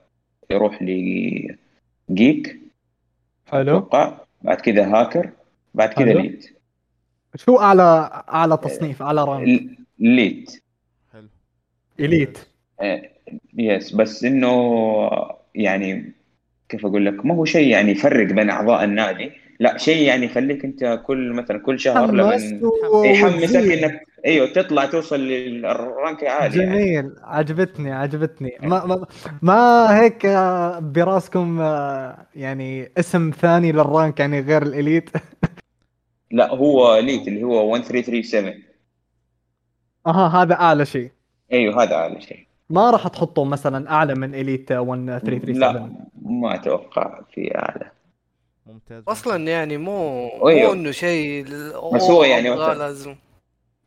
[0.50, 2.60] يروح ل geek
[3.46, 3.78] حلو.
[3.78, 4.12] أتوقع.
[4.42, 5.30] بعد كذا هاكر
[5.74, 6.12] بعد كذا.
[6.12, 6.44] elite.
[7.34, 10.50] شو أعلى أعلى تصنيف أعلى rank؟ ل- elite
[11.12, 11.28] حلو.
[12.00, 12.38] elite
[12.80, 13.02] آه،
[13.58, 14.50] yes بس إنه
[15.54, 16.12] يعني
[16.68, 19.30] كيف أقول لك؟ ما هو شيء يعني يفرق بين أعضاء النادي.
[19.60, 22.34] لا شيء يعني يخليك أنت كل مثلا كل شهر لما
[23.04, 23.84] يحمسك وتزيد.
[23.84, 26.72] إنك أيوه تطلع توصل لل rank عالي يعني.
[26.84, 27.14] جميل.
[27.22, 28.52] عجبتني عجبتني.
[28.62, 29.06] ما ما,
[29.42, 35.10] ما هيك آه، براسكم آه، يعني اسم ثاني للرانك يعني غير الإليت؟
[36.30, 38.62] لا هو ليت اللي هو 1337
[40.06, 41.10] أها هذا أعلى شيء.
[41.52, 42.46] أيوه هذا أعلى شيء.
[42.70, 45.90] ما راح تحطه مثلا أعلى من إليت 1337 لا
[46.22, 47.90] ما أتوقع في أعلى.
[48.66, 50.66] ممتاز أصلا يعني مو أيوه.
[50.68, 51.44] مو إنه شيء
[51.94, 53.14] بس هو يعني لازم.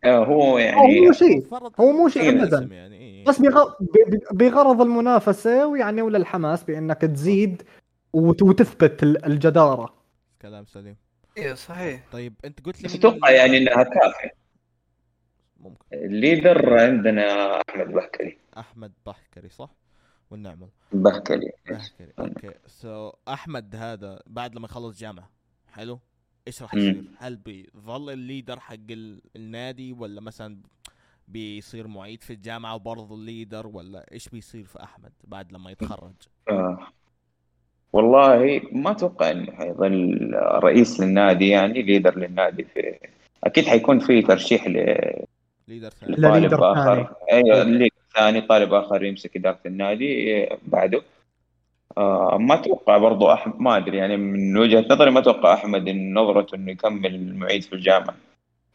[0.04, 1.44] آه، هو هو يعني مو شيء
[1.80, 2.68] هو مو شيء ابدا.
[2.72, 3.26] يعني إيه.
[3.26, 3.42] بس
[4.32, 7.62] بغرض المنافسة ويعني وللحماس بأنك تزيد
[8.14, 9.94] وت- وتثبت ال- الجدارة.
[10.42, 10.96] كلام سليم.
[11.38, 12.02] أيوه صحيح.
[12.12, 14.34] طيب أنت قلت لي بس أتوقع يعني إنها كافية.
[15.60, 15.86] ممكن.
[15.94, 19.70] ال leader عندنا أحمد بهكلي أحمد بحكري صح؟
[20.32, 22.14] والنعم بهكلي بحكري.
[22.20, 22.52] okay.
[22.68, 25.30] so أحمد هذا بعد لما يخلص جامعة.
[25.72, 26.00] حلو؟
[26.48, 26.76] إيش راح.
[26.76, 30.58] يصير؟ هل بيظل ال leader حق ال- النادي ولا مثلا
[31.28, 36.14] بيصير معيد في الجامعة وبرضه ال leader ولا إيش بيصير في أحمد بعد لما يتخرج؟
[36.50, 36.88] آه.
[37.94, 43.00] والله ما أتوقع إنه حيظل رئيس للنادي يعني leader للنادي في
[43.44, 45.26] أكيد حيكون في ترشيح ل-
[45.70, 46.16] leader ثاني.
[46.40, 47.14] leader آخر.
[47.32, 51.02] أيوه leader ثاني طالب آخر يمسك إدارة النادي آه، بعده.
[51.98, 56.14] آه ما أتوقع برضو احمد ما أدري يعني من وجهة نظري ما أتوقع أحمد إن
[56.14, 58.16] نظرته إنه يكمل معيد في الجامعة.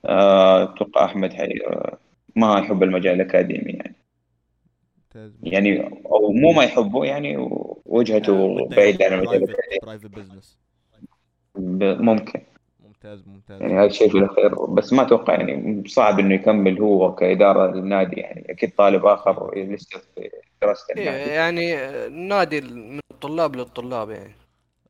[0.05, 1.61] آه، أتوقع أحمد حي...
[1.67, 1.99] آه،
[2.37, 3.95] ما يحب المجال الأكاديمي يعني.
[5.43, 7.37] يعني أو مو ما يحبه يعني
[7.87, 9.79] وجهته بعيدة عن المجال الأكاديمي.
[9.83, 10.59] private business
[11.55, 12.41] ب- ممكن.
[13.05, 13.61] ممتاز ممتاز.
[13.61, 14.55] يعني هذا الشيء في الأخير.
[14.55, 19.99] بس ما أتوقع يعني صعب إنه يكمل هو كإدارة للنادي يعني أكيد طالب آخر لسه
[19.99, 20.31] في
[20.63, 21.31] دراسة إيه النادي.
[21.31, 24.35] يعني نادي من الطلاب للطلاب يعني.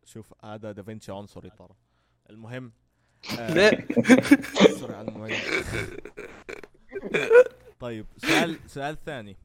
[0.05, 1.75] شوف هذا دافنشي عنصري ترى.
[2.31, 2.73] المهم
[4.91, 5.31] على المهم.
[7.81, 9.37] طيب سؤال سؤال ثاني.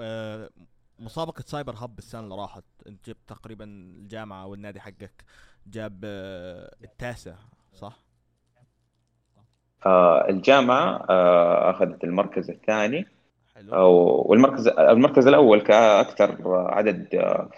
[0.00, 0.50] آه،
[0.98, 5.24] مسابقة سايبر هاب السنة اللي راحت أنت جبت تقريبا الجامعة والنادي حقك
[5.66, 7.34] جاب آه، التاسع.
[7.74, 7.98] صح؟
[9.86, 13.06] آه الجامعة آه أخذت المركز الثاني.
[13.54, 13.74] حلو.
[13.74, 17.08] أو والمركز المركز الأول كأكثر عدد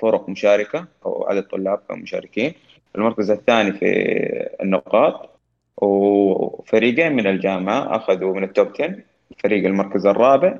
[0.01, 2.55] فرق مشاركة أو عدد طلاب مشاركين.
[2.97, 3.87] المركز الثاني في
[4.63, 5.31] النقاط.
[5.77, 8.97] وفريقين من الجامعة أخذوا من التوب 10
[9.39, 10.59] فريق المركز الرابع.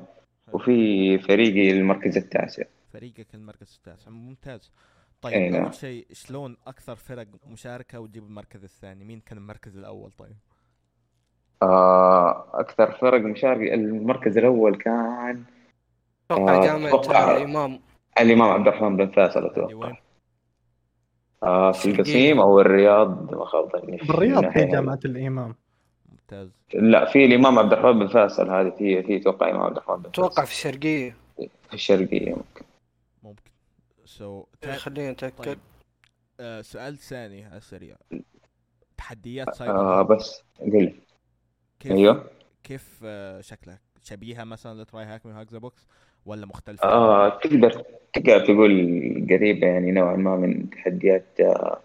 [0.53, 2.63] وفي فريقي المركز التاسع.
[2.93, 4.11] فريقك المركز التاسع.
[4.11, 4.71] ممتاز.
[5.21, 5.63] طيب نعم.
[5.63, 10.35] اول شيء شلون أكثر فرق مشاركة وتجيب المركز الثاني؟ مين كان المركز الأول طيب؟
[11.63, 15.43] آه، أكثر فرق مشاركة المركز الأول كان
[16.31, 17.79] أتوقع آه، جامعة أتوقع- الإمام.
[18.19, 19.93] الإمام عبد الرحمن بن فيصل أتوقع
[21.43, 21.91] آه في.
[21.91, 23.97] القصيم أو الرياض ما خاب ظني.
[23.97, 25.55] بالرياض في جامعة الإمام.
[26.11, 26.49] ممتاز.
[26.73, 30.09] لا في الإمام عبد الرحمن بن فيصل هذه في في أتوقع امام عبد الرحمن بن
[30.09, 31.15] أتوقع فيصل في الشرقية.
[31.67, 32.35] في الشرقية.
[34.17, 34.43] سو
[34.77, 35.59] خلينا نتاكد طيب.
[36.39, 37.95] آه سؤال ثاني على السريع
[38.97, 40.05] تحديات سايبر آه Hub.
[40.05, 40.93] بس قل
[41.79, 42.29] كيف أيوه
[42.63, 45.87] كيف آه شكلها شبيهة مثلا ل TryHackMe Hack The Box
[46.25, 48.71] ولا مختلفة؟ آه تقدر تقدر تقول
[49.29, 51.79] قريبة يعني نوعا ما من تحديات آه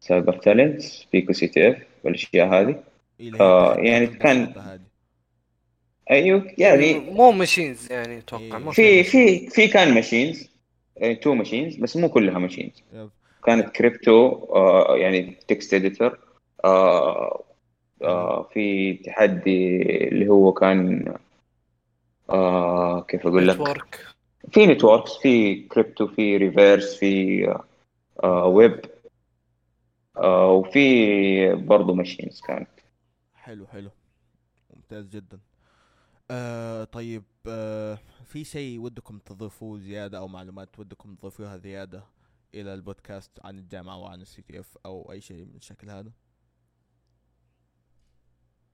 [0.00, 2.84] سايبر تالنتس بيكو سي تي إف والأشياء هذه
[3.20, 4.80] إيه آه، يعني كان-
[6.10, 8.70] أيوه يعني مو machines يعني أتوقع إيه.
[8.70, 10.47] في في في كان machines
[11.22, 12.82] too machines بس مو كلها machines.
[13.44, 16.18] كانت كريبتو آه يعني text editor
[16.64, 17.44] آه
[18.02, 21.14] آه في تحدي اللي هو كان
[22.30, 24.06] آه كيف أقول لك؟ network
[24.52, 27.44] في networks في كريبتو في reverse في
[28.24, 28.80] آه ويب
[30.16, 32.68] آه وفي برضه machines كانت.
[33.34, 33.90] حلو حلو.
[34.76, 35.38] ممتاز جدا.
[36.30, 37.22] آه طيب.
[37.48, 42.04] آه في شيء ودكم تضيفوه زيادة أو معلومات ودكم تضيفوها زيادة
[42.54, 46.10] إلى البودكاست عن الجامعة وعن ال CTF أو أي شيء من الشكل هذا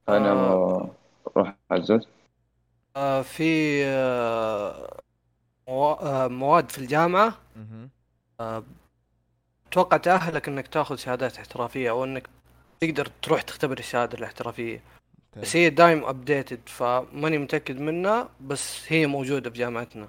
[0.08, 0.90] أنا آه.
[1.36, 2.08] روح عزوز
[2.96, 5.00] آه في آه
[5.68, 7.90] آه، مواد في الجامعة مهم.
[8.40, 8.64] آه،
[9.66, 12.28] أتوقع تأهلك إنك تاخذ شهادات احترافية أو إنك
[12.80, 14.82] تقدر تروح تختبر الشهادة الاحترافية
[15.42, 15.56] بس.
[15.56, 20.08] هي دايم updated فماني متأكد منها بس هي موجودة في جامعتنا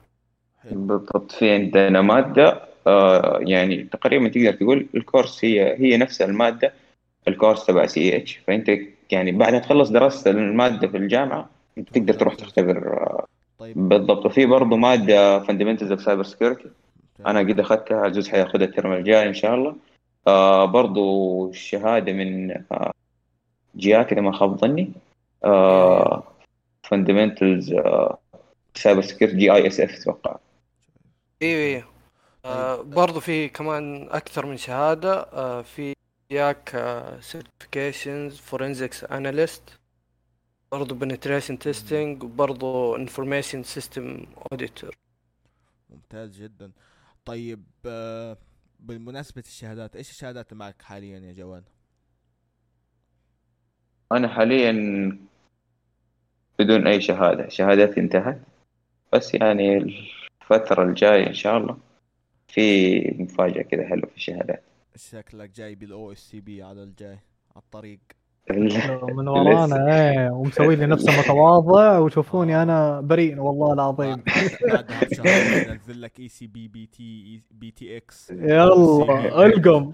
[0.64, 0.82] حلو.
[0.82, 6.74] بالضبط في عندنا مادة آه يعني تقريبا تقدر تقول ال course هي هي نفس المادة
[7.28, 8.72] ال course تبع CEH فأنت
[9.12, 13.26] يعني بعد ما تخلص دراسة المادة في الجامعة أنت تقدر تروح تختبر آه،
[13.60, 13.90] طيب.
[13.90, 14.26] بالضبط.
[14.26, 16.70] وفي برضه مادة fundamentals of cyber security.
[17.26, 19.76] أنا قد أخذتها عزوز حياخذها الترم الجاي إن شاء الله.
[20.28, 22.94] آه برضو شهادة من آه
[23.78, 24.92] GIAC إذا ما خاب ظني.
[26.84, 27.74] fundamentals
[28.76, 30.40] cyber security GISF أتوقع.
[31.42, 31.86] أيوه
[32.46, 35.94] أيوه برضو في كمان أكثر من شهادة آه في
[36.32, 36.70] GIAC
[37.20, 39.80] certifications forensics analyst
[40.72, 44.96] برضو penetration testing وبرضو information system auditor
[45.90, 46.72] ممتاز جدا.
[47.26, 48.38] طيب آه
[48.80, 51.64] بالمناسبة الشهادات إيش الشهادات اللي معك حاليا يا جواد؟
[54.12, 54.72] أنا حاليا
[56.60, 57.50] بدون أي شهادة.
[57.50, 58.42] شهادتي انتهت.
[59.14, 59.78] بس يعني
[60.42, 61.78] الفترة الجاية إن شاء الله
[62.48, 64.64] في مفاجأة كذا حلوة في الشهادات.
[64.96, 67.20] شكلك جاي بال OSCP على الجاي
[67.56, 68.00] على الطريق.
[69.18, 74.22] من ورانا إيه ومسوي لي نفسه متواضع وشوفوني أنا بريء والله العظيم.
[74.68, 78.32] بعدها بشهر ننزل لك إي سي بي بي تي بي تي إكس.
[78.32, 79.92] يلا ألقم.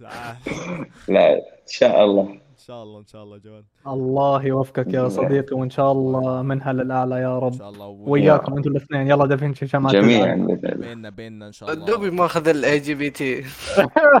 [1.08, 2.41] لا إن شاء الله.
[2.62, 7.14] شاء الله إن شاء الله جواد الله يوفقك يا صديقي وإن شاء الله منها للاعلى
[7.14, 7.52] يا إن رب.
[7.58, 9.06] شاء الله وياكم أنتم الاثنين.
[9.10, 10.34] يلا دافنشي شمعة جميعا.
[10.62, 11.86] بيننا بيننا إن شاء الله.
[11.86, 13.42] دوبي ما اخذ الاي جي بي تي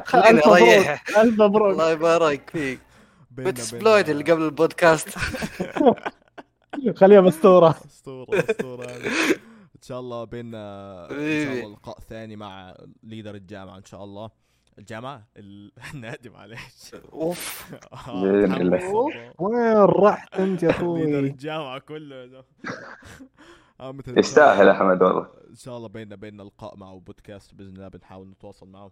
[0.04, 1.04] خليني ألف مبروك أريح.
[1.18, 1.72] ألف مبروك.
[1.72, 2.78] الله يبارك فيك.
[3.30, 5.08] بتسبلويد اللي قبل البودكاست.
[7.00, 7.70] خليها مستورة.
[7.86, 9.06] اسطوره هذه.
[9.76, 10.58] إن شاء الله بيننا
[11.10, 11.52] إن شاء.
[11.52, 14.30] الله لقاء ثاني مع ليدر الجامعة إن شاء الله.
[14.78, 17.74] الجامعة ال- النادي معليش أوف.
[18.08, 18.10] آه،
[18.60, 19.32] الله.
[19.38, 22.44] وين رحت أنت يا أخوي؟ الجامعة كله.
[23.80, 25.28] آه، يستاهل أحمد والله.
[25.50, 28.90] إن شاء الله بيننا بيننا لقاء معه بودكاست بإذن الله بنحاول نتواصل معه.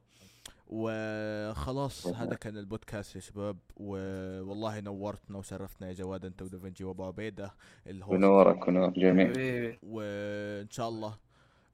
[0.66, 3.58] وخلاص هذا كان البودكاست يا شباب.
[3.76, 7.54] والله نورتنا وشرفتنا يا جواد أنت ودافنجي وأبو عبيدة
[7.86, 9.78] ال host ونورك ونور جميع حبيبي.
[9.82, 11.14] وإن شاء الله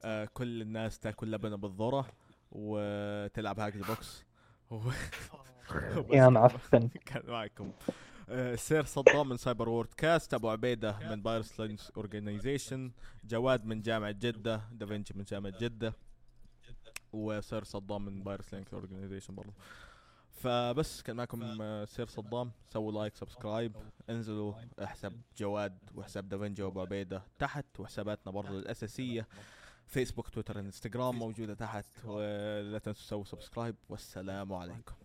[0.03, 2.05] آه كل الناس تأكل لبنه بالذرة.
[2.51, 4.23] وتلعب Hack Box.
[6.13, 7.71] يا معفن كان معكم.
[8.29, 12.91] آه، سير صدام من Cyber Word Cast أبو عبيدة من بايرس Linux Organization
[13.25, 15.93] جواد من جامعة جدة دافنشي من جامعة جدة
[17.13, 19.53] وسير صدام من بايرس Linux Organization برضه
[20.31, 22.51] فبس كان معكم آه، سير صدام.
[22.73, 23.75] سووا like subscribe
[24.09, 29.27] انزلوا حساب جواد وحساب دافنجي وأبو عبيدة تحت وحساباتنا برضه الأساسية.
[29.87, 33.75] فيسبوك تويتر إنستغرام موجودة تحت ولا تنسوا تسووا سبسكرايب.
[33.89, 34.97] والسلام عليكم.